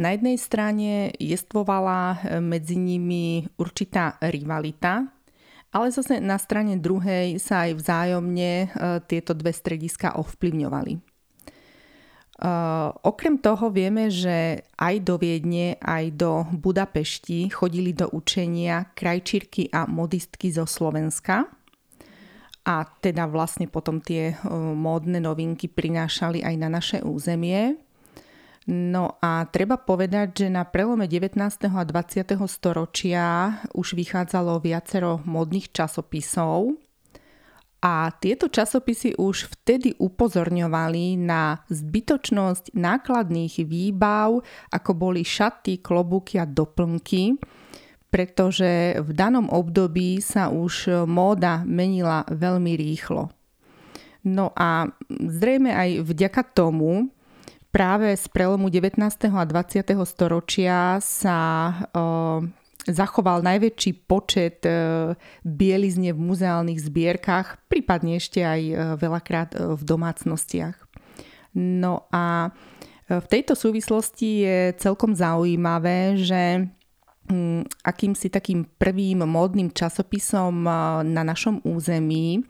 Na 0.00 0.16
jednej 0.16 0.40
strane 0.40 1.12
jestvovala 1.18 2.00
eh, 2.16 2.18
medzi 2.40 2.78
nimi 2.78 3.44
určitá 3.58 4.16
rivalita, 4.22 5.12
ale 5.70 5.86
zase 5.92 6.22
na 6.22 6.40
strane 6.40 6.80
druhej 6.80 7.36
sa 7.42 7.68
aj 7.68 7.70
vzájomne 7.74 8.52
eh, 8.64 8.68
tieto 9.04 9.34
dve 9.34 9.50
strediska 9.50 10.14
ovplyvňovali. 10.14 11.09
Uh, 12.40 12.96
okrem 13.04 13.36
toho 13.36 13.68
vieme, 13.68 14.08
že 14.08 14.64
aj 14.80 15.04
do 15.04 15.20
Viedne, 15.20 15.76
aj 15.76 16.16
do 16.16 16.48
Budapešti 16.56 17.52
chodili 17.52 17.92
do 17.92 18.08
učenia 18.16 18.88
krajčírky 18.96 19.68
a 19.68 19.84
modistky 19.84 20.48
zo 20.48 20.64
Slovenska. 20.64 21.44
A 22.64 22.88
teda 23.04 23.28
vlastne 23.28 23.68
potom 23.68 24.00
tie 24.00 24.32
uh, 24.32 24.56
módne 24.72 25.20
novinky 25.20 25.68
prinášali 25.68 26.40
aj 26.40 26.54
na 26.56 26.68
naše 26.72 26.98
územie. 27.04 27.76
No 28.64 29.20
a 29.20 29.44
treba 29.44 29.76
povedať, 29.76 30.44
že 30.44 30.48
na 30.48 30.64
prelome 30.64 31.04
19. 31.04 31.36
a 31.68 31.82
20. 31.84 32.40
storočia 32.48 33.60
už 33.76 33.92
vychádzalo 33.92 34.64
viacero 34.64 35.20
modných 35.28 35.76
časopisov, 35.76 36.72
a 37.80 38.12
tieto 38.12 38.52
časopisy 38.52 39.16
už 39.16 39.48
vtedy 39.56 39.96
upozorňovali 39.96 41.16
na 41.16 41.64
zbytočnosť 41.72 42.76
nákladných 42.76 43.64
výbav, 43.64 44.44
ako 44.68 44.90
boli 44.92 45.24
šaty, 45.24 45.80
klobúky 45.80 46.36
a 46.36 46.44
doplnky, 46.44 47.40
pretože 48.12 49.00
v 49.00 49.10
danom 49.16 49.48
období 49.48 50.20
sa 50.20 50.52
už 50.52 51.08
móda 51.08 51.64
menila 51.64 52.28
veľmi 52.28 52.76
rýchlo. 52.76 53.32
No 54.28 54.52
a 54.52 54.92
zrejme 55.08 55.72
aj 55.72 56.04
vďaka 56.04 56.42
tomu 56.52 57.08
práve 57.72 58.12
z 58.12 58.28
prelomu 58.28 58.68
19. 58.68 59.00
a 59.32 59.44
20. 59.48 59.96
storočia 60.04 61.00
sa 61.00 61.38
zachoval 62.92 63.42
najväčší 63.42 64.06
počet 64.06 64.62
e, 64.66 65.14
bielizne 65.42 66.14
v 66.14 66.20
muzeálnych 66.20 66.80
zbierkach, 66.80 67.62
prípadne 67.66 68.18
ešte 68.20 68.44
aj 68.44 68.60
e, 68.60 68.74
veľakrát 68.98 69.50
e, 69.56 69.74
v 69.74 69.82
domácnostiach. 69.82 70.76
No 71.58 72.06
a 72.14 72.54
v 73.10 73.26
tejto 73.26 73.58
súvislosti 73.58 74.46
je 74.46 74.58
celkom 74.78 75.18
zaujímavé, 75.18 76.14
že 76.14 76.70
mm, 77.26 77.82
akýmsi 77.82 78.30
takým 78.30 78.62
prvým 78.78 79.26
módnym 79.26 79.74
časopisom 79.74 80.62
na 81.02 81.22
našom 81.26 81.58
území 81.66 82.46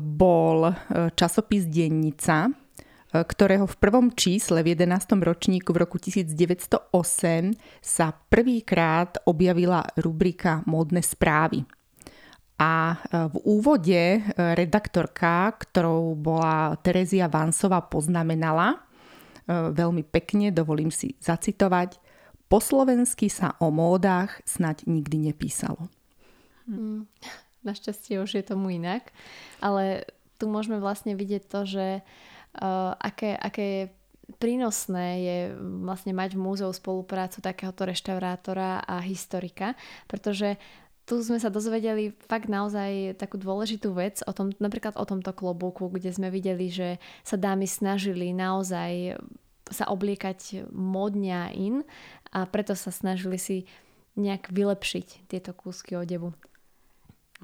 bol 0.00 0.72
časopis 1.12 1.68
Dennica, 1.68 2.48
ktorého 3.22 3.70
v 3.70 3.76
prvom 3.78 4.10
čísle 4.10 4.66
v 4.66 4.74
11. 4.74 5.22
ročníku 5.22 5.70
v 5.70 5.86
roku 5.86 6.02
1908 6.02 6.90
sa 7.78 8.10
prvýkrát 8.10 9.22
objavila 9.22 9.86
rubrika 9.94 10.66
Módne 10.66 10.98
správy. 10.98 11.62
A 12.58 12.94
e, 12.94 12.96
v 13.30 13.36
úvode 13.46 14.02
e, 14.18 14.20
redaktorka, 14.34 15.54
ktorou 15.62 16.18
bola 16.18 16.74
Terezia 16.82 17.30
Vansová, 17.30 17.86
poznamenala 17.86 18.74
e, 18.74 18.78
veľmi 19.70 20.02
pekne, 20.10 20.50
dovolím 20.50 20.90
si 20.90 21.14
zacitovať, 21.22 22.02
po 22.50 22.58
slovensky 22.58 23.30
sa 23.30 23.54
o 23.62 23.70
módach 23.70 24.42
snať 24.42 24.90
nikdy 24.90 25.30
nepísalo. 25.30 25.86
Hmm. 26.66 27.06
Našťastie 27.66 28.18
už 28.18 28.42
je 28.42 28.44
tomu 28.44 28.74
inak, 28.74 29.14
ale 29.62 30.10
tu 30.38 30.50
môžeme 30.50 30.82
vlastne 30.82 31.14
vidieť 31.14 31.42
to, 31.46 31.60
že 31.64 31.86
uh, 32.02 32.33
aké, 33.00 33.34
aké 33.34 33.64
je 33.64 33.84
prínosné 34.40 35.08
je 35.20 35.38
vlastne 35.84 36.16
mať 36.16 36.36
v 36.36 36.44
múzeu 36.44 36.70
spoluprácu 36.72 37.44
takéhoto 37.44 37.84
reštaurátora 37.84 38.80
a 38.84 39.00
historika, 39.04 39.76
pretože 40.08 40.56
tu 41.04 41.20
sme 41.20 41.36
sa 41.36 41.52
dozvedeli 41.52 42.16
fakt 42.24 42.48
naozaj 42.48 43.20
takú 43.20 43.36
dôležitú 43.36 43.92
vec 43.92 44.24
o 44.24 44.32
tom, 44.32 44.56
napríklad 44.56 44.96
o 44.96 45.04
tomto 45.04 45.36
klobúku, 45.36 45.92
kde 45.92 46.16
sme 46.16 46.32
videli, 46.32 46.72
že 46.72 46.96
sa 47.20 47.36
dámy 47.36 47.68
snažili 47.68 48.32
naozaj 48.32 49.20
sa 49.68 49.88
obliekať 49.88 50.68
modne 50.72 51.32
a 51.32 51.48
in 51.52 51.84
a 52.32 52.48
preto 52.48 52.72
sa 52.72 52.88
snažili 52.92 53.36
si 53.36 53.68
nejak 54.16 54.48
vylepšiť 54.52 55.28
tieto 55.28 55.52
kúsky 55.52 55.96
odevu. 55.96 56.32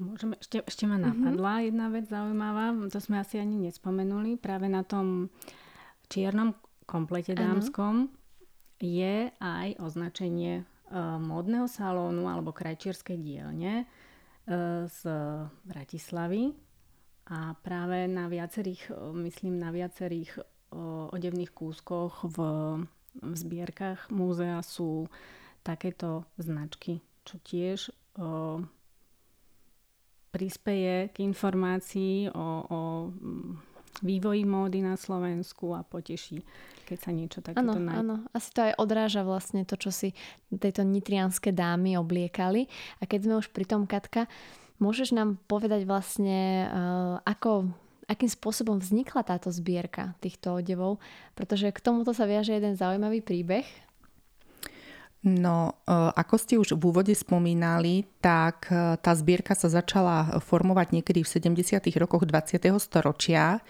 Môžeme, 0.01 0.33
ešte, 0.41 0.65
ešte 0.65 0.89
ma 0.89 0.97
mhm. 0.97 1.05
napadla 1.05 1.53
mm-hmm. 1.53 1.67
jedna 1.69 1.85
vec 1.93 2.05
zaujímavá, 2.09 2.65
to 2.89 2.97
sme 2.97 3.21
asi 3.21 3.37
ani 3.37 3.69
nespomenuli, 3.69 4.41
práve 4.41 4.65
na 4.65 4.81
tom 4.81 5.29
čiernom 6.09 6.57
komplete 6.89 7.37
dámskom 7.37 8.09
ano. 8.09 8.13
je 8.81 9.29
aj 9.37 9.77
označenie 9.77 10.65
uh, 10.65 11.21
módneho 11.21 11.69
salónu 11.69 12.25
alebo 12.25 12.49
krajčierskej 12.51 13.21
dielne 13.21 13.85
uh, 13.85 14.89
z 14.89 15.01
Bratislavy 15.69 16.51
a 17.29 17.53
práve 17.61 18.09
na 18.09 18.25
viacerých, 18.25 18.91
myslím 19.13 19.61
na 19.61 19.69
viacerých 19.71 20.41
odevných 21.11 21.51
kúskoch 21.51 22.27
v, 22.27 22.37
v 23.19 23.33
zbierkach 23.35 24.07
múzea 24.07 24.59
sú 24.63 25.11
takéto 25.61 26.25
značky, 26.39 27.03
čo 27.27 27.37
tiež 27.43 27.79
prispeje 30.31 31.11
k 31.11 31.27
informácii 31.27 32.31
o, 32.31 32.47
o 32.65 32.79
vývoji 33.99 34.47
módy 34.47 34.79
na 34.79 34.95
Slovensku 34.95 35.75
a 35.75 35.83
poteší, 35.83 36.41
keď 36.87 36.97
sa 36.97 37.11
niečo 37.11 37.39
takéto 37.43 37.75
nájde. 37.77 37.99
Áno, 38.01 38.15
asi 38.31 38.49
to 38.55 38.59
aj 38.63 38.73
odráža 38.79 39.21
vlastne 39.27 39.67
to, 39.67 39.75
čo 39.75 39.91
si 39.91 40.15
tejto 40.47 40.87
nitrianské 40.87 41.51
dámy 41.51 41.99
obliekali. 41.99 42.71
A 42.99 43.05
keď 43.05 43.19
sme 43.27 43.33
už 43.43 43.51
pri 43.51 43.67
tom, 43.67 43.83
Katka, 43.83 44.31
môžeš 44.79 45.11
nám 45.11 45.37
povedať 45.45 45.83
vlastne, 45.83 46.71
uh, 46.71 47.19
ako 47.27 47.69
akým 48.09 48.27
spôsobom 48.27 48.79
vznikla 48.79 49.23
táto 49.23 49.47
zbierka 49.51 50.15
týchto 50.19 50.59
odevov, 50.59 50.99
pretože 51.35 51.71
k 51.71 51.79
tomuto 51.79 52.11
sa 52.11 52.27
viaže 52.27 52.51
jeden 52.51 52.75
zaujímavý 52.75 53.23
príbeh. 53.23 53.63
No, 55.21 55.77
e, 55.85 55.93
ako 56.17 56.35
ste 56.41 56.57
už 56.57 56.73
v 56.73 56.81
úvode 56.81 57.13
spomínali, 57.13 58.09
tak 58.25 58.73
e, 58.73 58.97
tá 58.97 59.13
zbierka 59.13 59.53
sa 59.53 59.69
začala 59.69 60.41
formovať 60.41 60.97
niekedy 60.97 61.21
v 61.21 61.29
70. 61.29 61.77
rokoch 62.01 62.25
20. 62.25 62.57
storočia 62.81 63.61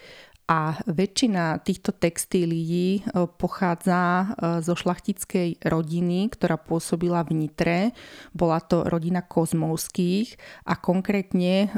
a 0.48 0.80
väčšina 0.88 1.60
týchto 1.60 1.92
textílií 1.92 3.04
e, 3.04 3.28
pochádza 3.36 4.32
zo 4.64 4.72
šlachtickej 4.72 5.60
rodiny, 5.68 6.32
ktorá 6.32 6.56
pôsobila 6.56 7.20
v 7.20 7.44
Nitre. 7.44 7.92
Bola 8.32 8.64
to 8.64 8.88
rodina 8.88 9.20
Kozmovských 9.20 10.40
a 10.64 10.80
konkrétne 10.80 11.68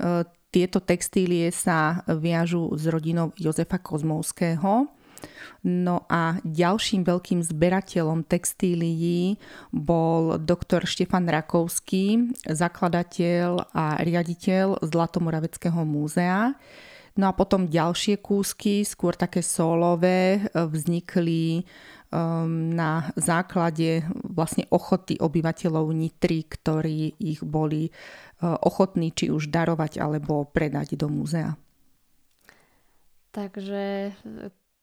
tieto 0.54 0.78
textílie 0.78 1.50
sa 1.50 2.06
viažu 2.06 2.70
s 2.78 2.87
rodinou 2.87 3.34
Jozefa 3.34 3.82
Kozmovského. 3.82 4.87
No 5.64 6.04
a 6.10 6.38
ďalším 6.44 7.08
veľkým 7.08 7.40
zberateľom 7.40 8.24
textílií 8.28 9.40
bol 9.72 10.37
doktor 10.37 10.84
Štefan 10.84 11.24
Rakovský, 11.24 12.37
zakladateľ 12.44 13.72
a 13.72 13.96
riaditeľ 14.04 14.84
Zlatomoraveckého 14.84 15.82
múzea. 15.88 16.52
No 17.14 17.30
a 17.30 17.32
potom 17.32 17.70
ďalšie 17.70 18.18
kúsky, 18.18 18.82
skôr 18.82 19.14
také 19.14 19.38
solové, 19.38 20.50
vznikli 20.50 21.62
um, 22.10 22.74
na 22.74 23.14
základe 23.14 24.02
vlastne 24.26 24.66
ochoty 24.66 25.22
obyvateľov 25.22 25.94
Nitry, 25.94 26.42
ktorí 26.42 27.14
ich 27.22 27.38
boli 27.46 27.87
uh, 27.90 28.58
ochotní 28.66 29.14
či 29.14 29.30
už 29.30 29.46
darovať 29.46 30.02
alebo 30.02 30.42
predať 30.50 30.98
do 30.98 31.06
múzea. 31.06 31.54
Takže 33.34 34.14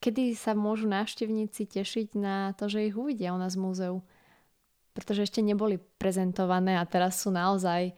kedy 0.01 0.33
sa 0.33 0.57
môžu 0.57 0.89
návštevníci 0.89 1.69
tešiť 1.69 2.17
na 2.17 2.57
to, 2.57 2.65
že 2.65 2.89
ich 2.89 2.97
uvidia 2.97 3.31
u 3.31 3.39
nás 3.39 3.53
v 3.53 3.63
múzeu? 3.69 3.95
Pretože 4.97 5.29
ešte 5.29 5.45
neboli 5.45 5.77
prezentované 5.77 6.75
a 6.75 6.83
teraz 6.89 7.21
sú 7.21 7.29
naozaj 7.29 7.93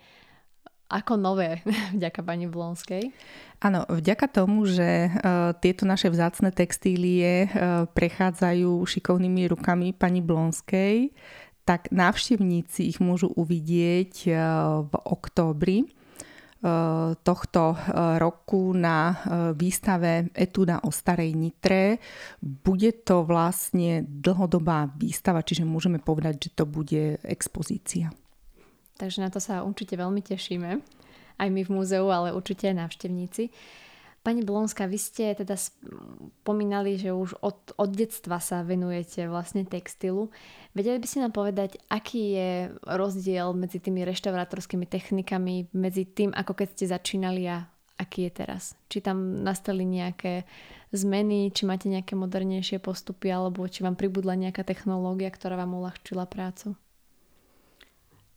ako 0.91 1.17
nové, 1.17 1.63
vďaka 1.97 2.21
pani 2.21 2.45
Blonskej. 2.45 3.09
Áno, 3.63 3.87
vďaka 3.87 4.27
tomu, 4.27 4.67
že 4.67 5.07
uh, 5.09 5.55
tieto 5.57 5.87
naše 5.87 6.11
vzácne 6.11 6.51
textílie 6.51 7.47
uh, 7.47 7.87
prechádzajú 7.87 8.83
šikovnými 8.83 9.47
rukami 9.49 9.95
pani 9.95 10.19
Blonskej, 10.19 11.15
tak 11.63 11.87
návštevníci 11.95 12.91
ich 12.91 12.99
môžu 12.99 13.31
uvidieť 13.31 14.13
uh, 14.27 14.35
v 14.83 14.93
októbri 15.07 15.87
tohto 17.23 17.75
roku 18.23 18.71
na 18.71 19.19
výstave 19.51 20.31
Etuda 20.31 20.79
o 20.87 20.95
starej 20.95 21.35
Nitre. 21.35 21.99
Bude 22.39 23.03
to 23.03 23.27
vlastne 23.27 24.07
dlhodobá 24.07 24.87
výstava, 24.95 25.43
čiže 25.43 25.67
môžeme 25.67 25.99
povedať, 25.99 26.47
že 26.47 26.49
to 26.55 26.63
bude 26.63 27.19
expozícia. 27.27 28.15
Takže 28.95 29.19
na 29.19 29.27
to 29.27 29.43
sa 29.43 29.67
určite 29.67 29.99
veľmi 29.99 30.23
tešíme 30.23 30.79
aj 31.33 31.49
my 31.49 31.61
v 31.65 31.73
múzeu, 31.73 32.07
ale 32.07 32.31
určite 32.31 32.69
aj 32.71 32.79
návštevníci. 32.79 33.49
Pani 34.23 34.39
Blonská, 34.39 34.87
vy 34.87 34.95
ste 34.95 35.35
teda 35.35 35.59
spomínali, 35.59 36.95
že 36.95 37.11
už 37.11 37.43
od, 37.43 37.75
od 37.75 37.91
detstva 37.91 38.39
sa 38.39 38.63
venujete 38.63 39.27
vlastne 39.27 39.67
textilu. 39.67 40.31
Vedeli 40.71 40.95
by 40.95 41.07
ste 41.11 41.27
nám 41.27 41.35
povedať, 41.35 41.75
aký 41.91 42.39
je 42.39 42.51
rozdiel 42.87 43.51
medzi 43.51 43.83
tými 43.83 44.07
reštaurátorskými 44.07 44.87
technikami, 44.87 45.67
medzi 45.75 46.07
tým, 46.07 46.31
ako 46.31 46.55
keď 46.55 46.67
ste 46.71 46.85
začínali 46.87 47.51
a 47.51 47.67
aký 47.99 48.31
je 48.31 48.31
teraz? 48.31 48.79
Či 48.87 49.03
tam 49.03 49.43
nastali 49.43 49.83
nejaké 49.83 50.47
zmeny, 50.95 51.51
či 51.51 51.67
máte 51.67 51.91
nejaké 51.91 52.15
modernejšie 52.15 52.79
postupy, 52.79 53.27
alebo 53.27 53.67
či 53.67 53.83
vám 53.83 53.99
pribudla 53.99 54.39
nejaká 54.39 54.63
technológia, 54.63 55.35
ktorá 55.35 55.59
vám 55.59 55.75
uľahčila 55.75 56.23
prácu? 56.31 56.79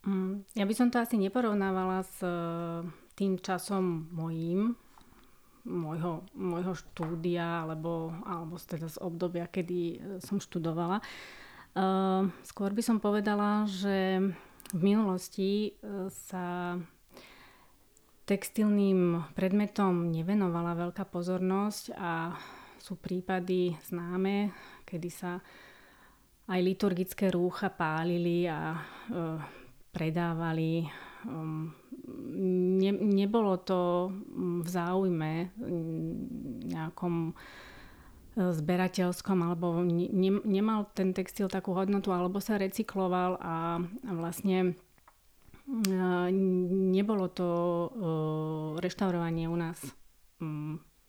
Mm, 0.02 0.42
ja 0.54 0.64
by 0.66 0.74
som 0.74 0.90
to 0.90 0.98
asi 0.98 1.14
neporovnávala 1.14 2.02
s 2.02 2.18
e, 2.22 2.30
tým 3.18 3.38
časom 3.42 4.10
mojím, 4.10 4.74
môjho, 5.66 6.22
môjho 6.32 6.78
štúdia 6.78 7.66
alebo, 7.66 8.14
alebo 8.22 8.54
teda 8.56 8.86
z 8.86 8.98
obdobia, 9.02 9.50
kedy 9.50 9.80
e, 9.82 9.96
som 10.22 10.38
študovala. 10.38 11.02
E, 11.02 11.04
skôr 12.46 12.70
by 12.70 12.82
som 12.86 13.02
povedala, 13.02 13.66
že 13.66 14.22
v 14.74 14.80
minulosti 14.82 15.78
sa 16.10 16.74
textilným 18.26 19.30
predmetom 19.38 20.10
nevenovala 20.10 20.74
veľká 20.74 21.06
pozornosť 21.06 21.94
a 21.94 22.34
sú 22.82 22.98
prípady 22.98 23.78
známe, 23.86 24.50
kedy 24.82 25.06
sa 25.06 25.38
aj 26.50 26.60
liturgické 26.66 27.30
rúcha 27.30 27.70
pálili 27.70 28.50
a 28.50 28.74
predávali. 29.96 30.84
Um, 31.24 31.72
ne, 32.06 32.90
nebolo 32.92 33.58
to 33.58 34.12
v 34.62 34.68
záujme 34.68 35.50
nejakom 36.66 37.14
e, 37.30 37.34
zberateľskom, 38.38 39.38
alebo 39.42 39.82
ne, 39.82 40.30
nemal 40.46 40.86
ten 40.94 41.10
textil 41.10 41.50
takú 41.50 41.74
hodnotu, 41.74 42.14
alebo 42.14 42.38
sa 42.38 42.58
recykloval 42.58 43.38
a, 43.42 43.82
vlastne 44.14 44.58
e, 44.66 45.94
nebolo 46.94 47.26
to 47.30 47.48
e, 47.50 47.88
reštaurovanie 48.80 49.50
u 49.50 49.56
nás 49.58 49.78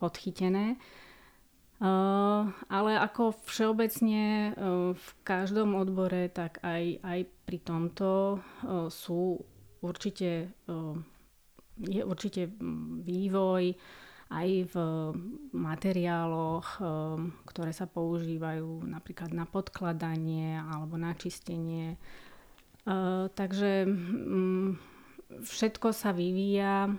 podchytené. 0.02 0.78
Ale 1.78 2.98
ako 2.98 3.38
všeobecne 3.46 4.50
v 4.98 5.08
každom 5.22 5.78
odbore, 5.78 6.26
tak 6.34 6.58
aj, 6.66 6.98
aj 7.06 7.20
pri 7.46 7.58
tomto 7.62 8.42
sú 8.90 9.46
určite, 9.82 10.54
je 11.78 12.02
určite 12.06 12.52
vývoj 13.04 13.74
aj 14.28 14.50
v 14.72 14.76
materiáloch, 15.56 16.84
ktoré 17.48 17.72
sa 17.72 17.88
používajú 17.88 18.84
napríklad 18.84 19.32
na 19.32 19.48
podkladanie 19.48 20.60
alebo 20.60 21.00
na 21.00 21.16
čistenie. 21.16 21.96
Takže 23.32 23.88
všetko 25.44 25.88
sa 25.96 26.12
vyvíja 26.12 26.92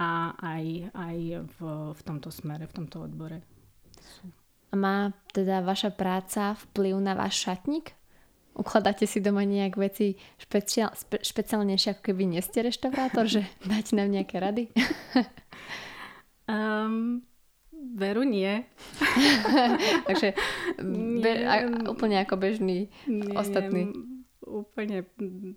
a 0.00 0.10
aj, 0.38 0.64
aj 0.94 1.18
v, 1.44 1.58
v 1.92 2.00
tomto 2.06 2.30
smere, 2.30 2.70
v 2.70 2.76
tomto 2.82 3.04
odbore. 3.04 3.42
Má 4.70 5.10
teda 5.34 5.66
vaša 5.66 5.90
práca 5.90 6.54
vplyv 6.54 6.94
na 7.02 7.18
váš 7.18 7.42
šatník? 7.42 7.99
Ukladáte 8.54 9.06
si 9.06 9.22
doma 9.22 9.46
nejak 9.46 9.78
veci 9.78 10.18
špeciál, 10.36 10.90
špe, 10.92 11.22
špeciálnejšie, 11.22 11.96
ako 11.96 12.02
keby 12.02 12.22
nie 12.26 12.42
ste 12.42 12.66
reštaurátor, 12.66 13.30
že 13.30 13.46
dáte 13.70 13.94
nám 13.94 14.10
nejaké 14.10 14.36
rady? 14.42 14.64
um, 16.50 17.22
veru 17.94 18.22
nie. 18.26 18.66
Takže 20.08 20.34
be, 21.22 21.32
a, 21.46 21.54
úplne 21.88 22.20
ako 22.20 22.34
bežný 22.36 22.90
nie, 23.06 23.32
ostatný 23.38 23.94
úplne 24.50 25.06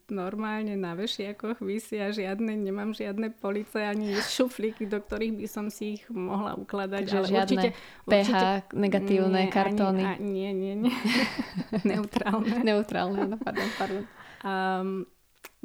normálne 0.08 0.78
na 0.78 0.94
vešiakoch 0.94 1.58
vysia 1.66 2.14
žiadne, 2.14 2.54
nemám 2.54 2.94
žiadne 2.94 3.34
police 3.34 3.82
ani 3.82 4.14
šuflíky, 4.22 4.86
do 4.86 5.02
ktorých 5.02 5.34
by 5.42 5.48
som 5.50 5.66
si 5.74 5.98
ich 5.98 6.04
mohla 6.14 6.54
ukladať. 6.54 7.02
Takže 7.10 7.18
ale 7.18 7.28
žiadne 7.28 7.64
určite, 7.66 7.70
pH, 8.06 8.30
určite, 8.30 8.48
negatívne 8.78 9.42
nie, 9.44 9.52
kartóny. 9.52 10.04
Ani, 10.06 10.14
a, 10.14 10.14
nie, 10.22 10.50
nie, 10.54 10.74
nie. 10.86 10.96
Neutrálne. 11.92 12.62
Neutrálne, 12.62 13.22
no 13.26 13.38
pardon, 13.42 13.70
pardon. 13.76 14.04
Um, 14.46 15.10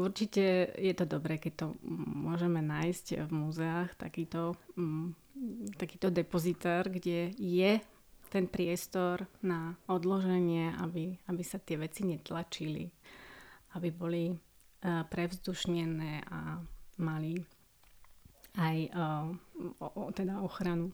určite 0.01 0.73
je 0.79 0.95
to 0.97 1.05
dobré, 1.05 1.37
keď 1.37 1.53
to 1.55 1.67
môžeme 2.25 2.65
nájsť 2.65 3.29
v 3.29 3.31
múzeách, 3.31 3.93
takýto, 4.01 4.57
um, 4.79 5.13
takýto 5.77 6.09
depozitár, 6.09 6.89
kde 6.89 7.37
je 7.37 7.83
ten 8.29 8.45
priestor 8.45 9.25
na 9.41 9.75
odloženie, 9.89 10.77
aby, 10.85 11.17
aby 11.27 11.43
sa 11.43 11.57
tie 11.59 11.81
veci 11.81 12.05
netlačili, 12.05 12.93
aby 13.77 13.89
boli 13.93 14.25
uh, 14.33 15.05
prevzdušnené 15.09 16.25
a 16.29 16.63
mali 17.03 17.37
aj 18.59 18.77
uh, 18.91 19.29
o, 19.79 19.87
o, 19.87 20.03
teda 20.11 20.41
ochranu. 20.41 20.91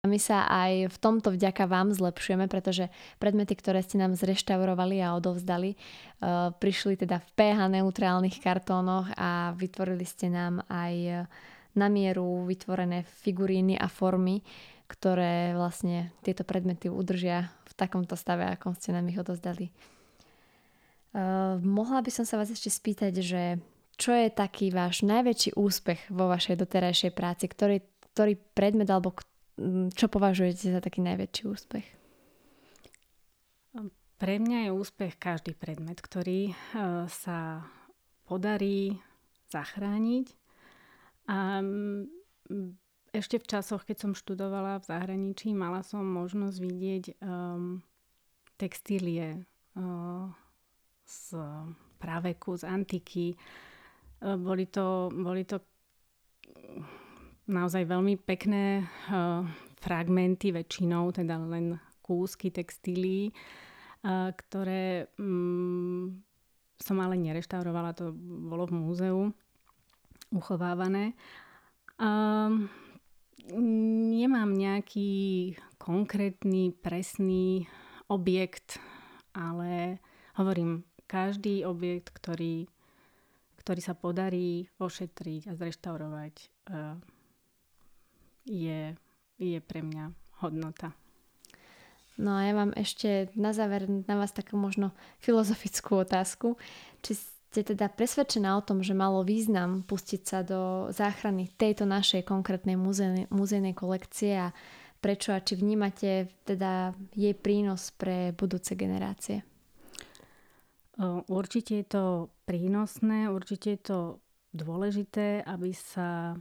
My 0.00 0.16
sa 0.16 0.48
aj 0.48 0.88
v 0.88 0.96
tomto 0.96 1.28
vďaka 1.36 1.68
vám 1.68 1.92
zlepšujeme, 1.92 2.48
pretože 2.48 2.88
predmety, 3.20 3.52
ktoré 3.52 3.84
ste 3.84 4.00
nám 4.00 4.16
zreštaurovali 4.16 4.96
a 5.04 5.12
odovzdali, 5.12 5.76
uh, 5.76 6.50
prišli 6.56 6.96
teda 6.96 7.20
v 7.20 7.28
pH 7.36 7.58
neutrálnych 7.68 8.40
kartónoch 8.40 9.12
a 9.14 9.52
vytvorili 9.54 10.08
ste 10.08 10.32
nám 10.32 10.64
aj 10.72 11.28
na 11.76 11.86
mieru 11.86 12.48
vytvorené 12.48 13.06
figuríny 13.06 13.78
a 13.78 13.86
formy, 13.86 14.42
ktoré 14.90 15.54
vlastne 15.54 16.10
tieto 16.26 16.42
predmety 16.42 16.90
udržia 16.90 17.54
v 17.70 17.72
takomto 17.78 18.18
stave, 18.18 18.42
ako 18.50 18.74
ste 18.74 18.90
nám 18.90 19.06
ich 19.06 19.22
odozdali. 19.22 19.70
Uh, 21.14 21.62
mohla 21.62 22.02
by 22.02 22.10
som 22.10 22.26
sa 22.26 22.34
vás 22.34 22.50
ešte 22.50 22.70
spýtať, 22.70 23.14
že 23.22 23.42
čo 23.94 24.10
je 24.10 24.26
taký 24.32 24.74
váš 24.74 25.06
najväčší 25.06 25.54
úspech 25.54 26.10
vo 26.10 26.26
vašej 26.26 26.58
doterajšej 26.58 27.12
práci? 27.14 27.46
Ktorý, 27.46 27.78
ktorý 28.14 28.34
predmet 28.34 28.90
alebo 28.90 29.14
čo 29.92 30.06
považujete 30.08 30.72
za 30.72 30.80
taký 30.82 31.04
najväčší 31.04 31.42
úspech? 31.46 31.86
Pre 34.20 34.36
mňa 34.36 34.68
je 34.68 34.76
úspech 34.76 35.16
každý 35.16 35.56
predmet, 35.56 36.00
ktorý 36.02 36.52
uh, 36.52 37.06
sa 37.08 37.64
podarí 38.26 39.00
zachrániť. 39.50 40.26
Um, 41.30 42.06
ešte 43.10 43.42
v 43.42 43.48
časoch, 43.48 43.82
keď 43.82 43.96
som 43.98 44.12
študovala 44.14 44.78
v 44.80 44.88
zahraničí, 44.88 45.50
mala 45.54 45.82
som 45.82 46.02
možnosť 46.06 46.56
vidieť 46.58 47.04
um, 47.22 47.82
textílie 48.56 49.42
uh, 49.74 50.30
z 51.10 51.34
praveku, 52.00 52.56
z 52.56 52.64
antiky. 52.64 53.26
E, 53.34 53.36
boli 54.40 54.70
to, 54.70 55.12
boli 55.12 55.44
to 55.44 55.60
naozaj 57.50 57.84
veľmi 57.84 58.16
pekné 58.22 58.80
e, 58.80 58.84
fragmenty 59.82 60.54
väčšinou, 60.54 61.12
teda 61.12 61.36
len 61.36 61.76
kúsky 62.00 62.48
textílií, 62.48 63.28
e, 63.28 63.32
ktoré 64.32 65.12
mm, 65.20 66.04
som 66.80 66.96
ale 67.04 67.20
nereštaurovala, 67.20 67.92
to 67.92 68.16
bolo 68.48 68.64
v 68.64 68.72
múzeu 68.72 69.18
uchovávané. 70.30 71.12
Um, 72.00 72.70
nemám 73.48 74.52
nejaký 74.52 75.54
konkrétny, 75.80 76.76
presný 76.76 77.64
objekt, 78.10 78.76
ale 79.32 80.02
hovorím, 80.36 80.84
každý 81.10 81.66
objekt, 81.66 82.14
ktorý, 82.14 82.70
ktorý 83.58 83.80
sa 83.82 83.98
podarí 83.98 84.70
ošetriť 84.78 85.50
a 85.50 85.52
zreštaurovať, 85.58 86.34
eh, 86.70 86.96
je, 88.46 88.80
je 89.38 89.58
pre 89.62 89.80
mňa 89.82 90.14
hodnota. 90.42 90.94
No 92.20 92.36
a 92.36 92.44
ja 92.44 92.52
mám 92.52 92.76
ešte 92.76 93.32
na 93.32 93.56
záver 93.56 93.88
na 93.88 94.20
vás 94.20 94.36
takú 94.36 94.60
možno 94.60 94.92
filozofickú 95.24 96.04
otázku. 96.04 96.60
Či 97.00 97.16
ste 97.50 97.66
teda 97.66 97.90
presvedčená 97.90 98.54
o 98.54 98.62
tom, 98.62 98.78
že 98.78 98.94
malo 98.94 99.26
význam 99.26 99.82
pustiť 99.82 100.22
sa 100.22 100.46
do 100.46 100.86
záchrany 100.94 101.50
tejto 101.58 101.82
našej 101.82 102.22
konkrétnej 102.22 102.78
muzejnej, 102.78 103.26
muzejnej 103.26 103.74
kolekcie 103.74 104.38
a 104.38 104.54
prečo 105.02 105.34
a 105.34 105.42
či 105.42 105.58
vnímate 105.58 106.30
teda 106.46 106.94
jej 107.18 107.34
prínos 107.34 107.90
pre 107.90 108.30
budúce 108.38 108.78
generácie? 108.78 109.42
Určite 111.26 111.80
je 111.80 111.86
to 111.90 112.04
prínosné, 112.46 113.32
určite 113.32 113.68
je 113.74 113.80
to 113.82 113.98
dôležité, 114.54 115.42
aby 115.42 115.74
sa 115.74 116.36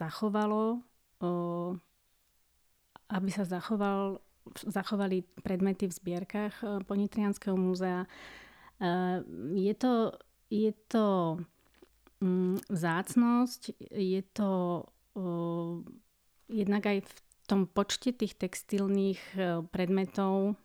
zachovalo, 0.00 0.80
aby 3.14 3.28
sa 3.30 3.44
zachoval, 3.44 4.18
zachovali 4.64 5.22
predmety 5.44 5.86
v 5.86 5.96
zbierkach 6.02 6.82
Ponitrianského 6.88 7.54
múzea. 7.54 8.08
Je 9.54 9.74
to, 9.74 10.18
je 10.50 10.72
to 10.90 11.38
mm, 12.20 12.58
vzácnosť, 12.68 13.62
je 13.94 14.22
to 14.34 14.50
jednak 16.50 16.82
aj 16.86 16.98
v 17.06 17.12
tom 17.46 17.68
počte 17.68 18.16
tých 18.16 18.34
textilných 18.40 19.20
predmetov, 19.70 20.58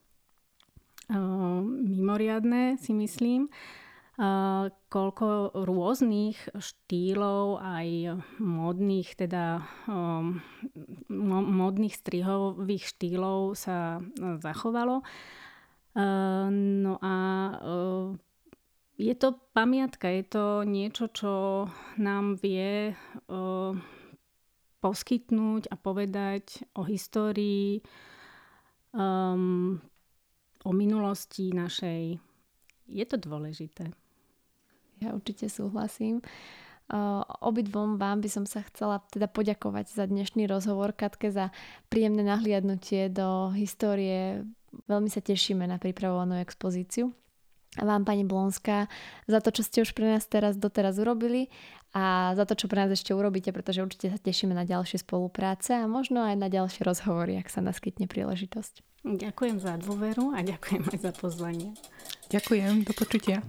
mimoriadné, 1.10 2.78
si 2.78 2.94
myslím. 2.94 3.50
Koľko 4.90 5.56
rôznych 5.56 6.36
štýlov, 6.52 7.64
aj 7.64 8.20
modných, 8.44 9.16
teda 9.16 9.64
modných 11.48 11.96
strihových 11.96 12.84
štýlov 12.84 13.56
sa 13.56 14.04
zachovalo. 14.44 15.08
No 15.96 16.94
a 17.02 17.16
je 19.00 19.14
to 19.16 19.40
pamiatka, 19.56 20.12
je 20.12 20.24
to 20.28 20.46
niečo, 20.68 21.08
čo 21.10 21.34
nám 21.98 22.38
vie 22.38 22.94
poskytnúť 24.80 25.72
a 25.72 25.76
povedať 25.76 26.64
o 26.76 26.88
histórii 26.88 27.84
um, 28.96 29.76
o 30.64 30.72
minulosti 30.72 31.52
našej. 31.52 32.20
Je 32.88 33.06
to 33.06 33.20
dôležité. 33.20 33.92
Ja 35.00 35.16
určite 35.16 35.52
súhlasím. 35.52 36.24
Uh, 36.90 37.22
obidvom 37.46 38.02
vám 38.02 38.26
by 38.26 38.30
som 38.34 38.46
sa 38.50 38.66
chcela 38.66 38.98
teda 39.14 39.30
poďakovať 39.30 39.94
za 39.94 40.10
dnešný 40.10 40.50
rozhovor, 40.50 40.98
Katke, 40.98 41.30
za 41.30 41.54
príjemné 41.86 42.26
nahliadnutie 42.26 43.14
do 43.14 43.54
histórie. 43.54 44.42
Veľmi 44.88 45.10
sa 45.10 45.22
tešíme 45.22 45.66
na 45.66 45.82
pripravovanú 45.82 46.38
expozíciu. 46.42 47.14
A 47.78 47.86
vám, 47.86 48.02
pani 48.02 48.26
Blonská, 48.26 48.90
za 49.30 49.40
to, 49.46 49.54
čo 49.54 49.62
ste 49.62 49.78
už 49.86 49.94
pre 49.94 50.18
nás 50.18 50.26
teraz 50.26 50.58
doteraz 50.58 50.98
urobili 50.98 51.54
a 51.94 52.34
za 52.34 52.50
to, 52.50 52.58
čo 52.58 52.66
pre 52.66 52.82
nás 52.82 52.90
ešte 52.90 53.14
urobíte, 53.14 53.54
pretože 53.54 53.86
určite 53.86 54.10
sa 54.10 54.18
tešíme 54.18 54.58
na 54.58 54.66
ďalšie 54.66 55.06
spolupráce 55.06 55.78
a 55.78 55.86
možno 55.86 56.26
aj 56.26 56.34
na 56.34 56.50
ďalšie 56.50 56.82
rozhovory, 56.82 57.38
ak 57.38 57.54
sa 57.54 57.62
naskytne 57.62 58.10
príležitosť. 58.10 59.06
Ďakujem 59.06 59.58
za 59.62 59.78
dôveru 59.78 60.34
a 60.34 60.42
ďakujem 60.42 60.84
aj 60.92 60.98
za 60.98 61.12
pozvanie. 61.14 61.78
Ďakujem, 62.34 62.90
do 62.90 62.94
počutia. 62.98 63.46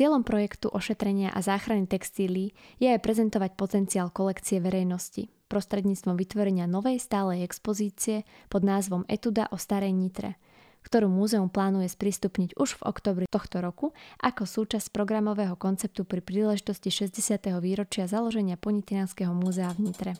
Cieľom 0.00 0.24
projektu 0.24 0.72
ošetrenia 0.72 1.28
a 1.28 1.44
záchrany 1.44 1.84
textílií 1.84 2.56
je 2.80 2.88
aj 2.88 3.04
prezentovať 3.04 3.52
potenciál 3.52 4.08
kolekcie 4.08 4.56
verejnosti 4.56 5.28
prostredníctvom 5.52 6.16
vytvorenia 6.16 6.64
novej 6.64 6.96
stálej 6.96 7.44
expozície 7.44 8.24
pod 8.48 8.64
názvom 8.64 9.04
Etuda 9.12 9.52
o 9.52 9.60
starej 9.60 9.92
Nitre, 9.92 10.40
ktorú 10.88 11.12
múzeum 11.12 11.52
plánuje 11.52 11.92
sprístupniť 11.92 12.56
už 12.56 12.80
v 12.80 12.86
oktobri 12.88 13.26
tohto 13.28 13.60
roku 13.60 13.92
ako 14.24 14.48
súčasť 14.48 14.88
programového 14.88 15.52
konceptu 15.60 16.08
pri 16.08 16.24
príležitosti 16.24 16.88
60. 16.88 17.36
výročia 17.60 18.08
založenia 18.08 18.56
Ponitrianského 18.56 19.36
múzea 19.36 19.68
v 19.76 19.84
Nitre. 19.84 20.16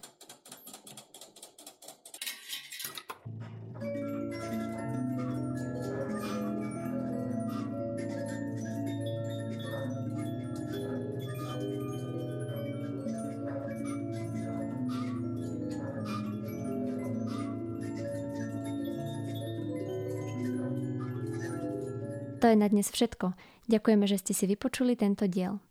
Je 22.50 22.58
na 22.58 22.68
dnes 22.68 22.86
všetko. 22.90 23.32
Ďakujeme, 23.70 24.04
že 24.10 24.18
ste 24.18 24.32
si 24.34 24.44
vypočuli 24.50 24.98
tento 24.98 25.30
diel. 25.30 25.62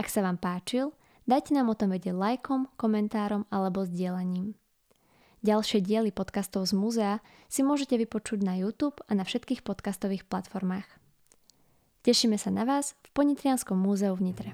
Ak 0.00 0.08
sa 0.08 0.24
vám 0.24 0.40
páčil, 0.40 0.96
dajte 1.28 1.52
nám 1.52 1.68
o 1.68 1.76
tom 1.76 1.92
vedieť 1.92 2.16
lajkom, 2.16 2.72
komentárom 2.80 3.44
alebo 3.52 3.84
sdielaním. 3.84 4.56
Ďalšie 5.42 5.82
diely 5.82 6.14
podcastov 6.14 6.70
z 6.70 6.72
múzea 6.78 7.14
si 7.50 7.66
môžete 7.66 7.98
vypočuť 7.98 8.46
na 8.46 8.56
YouTube 8.56 9.02
a 9.04 9.12
na 9.12 9.26
všetkých 9.26 9.66
podcastových 9.66 10.24
platformách. 10.30 10.86
Tešíme 12.06 12.38
sa 12.38 12.54
na 12.54 12.62
vás 12.62 12.94
v 13.02 13.08
Ponitrianskom 13.14 13.76
múzeu 13.76 14.14
v 14.14 14.32
Nitre. 14.32 14.50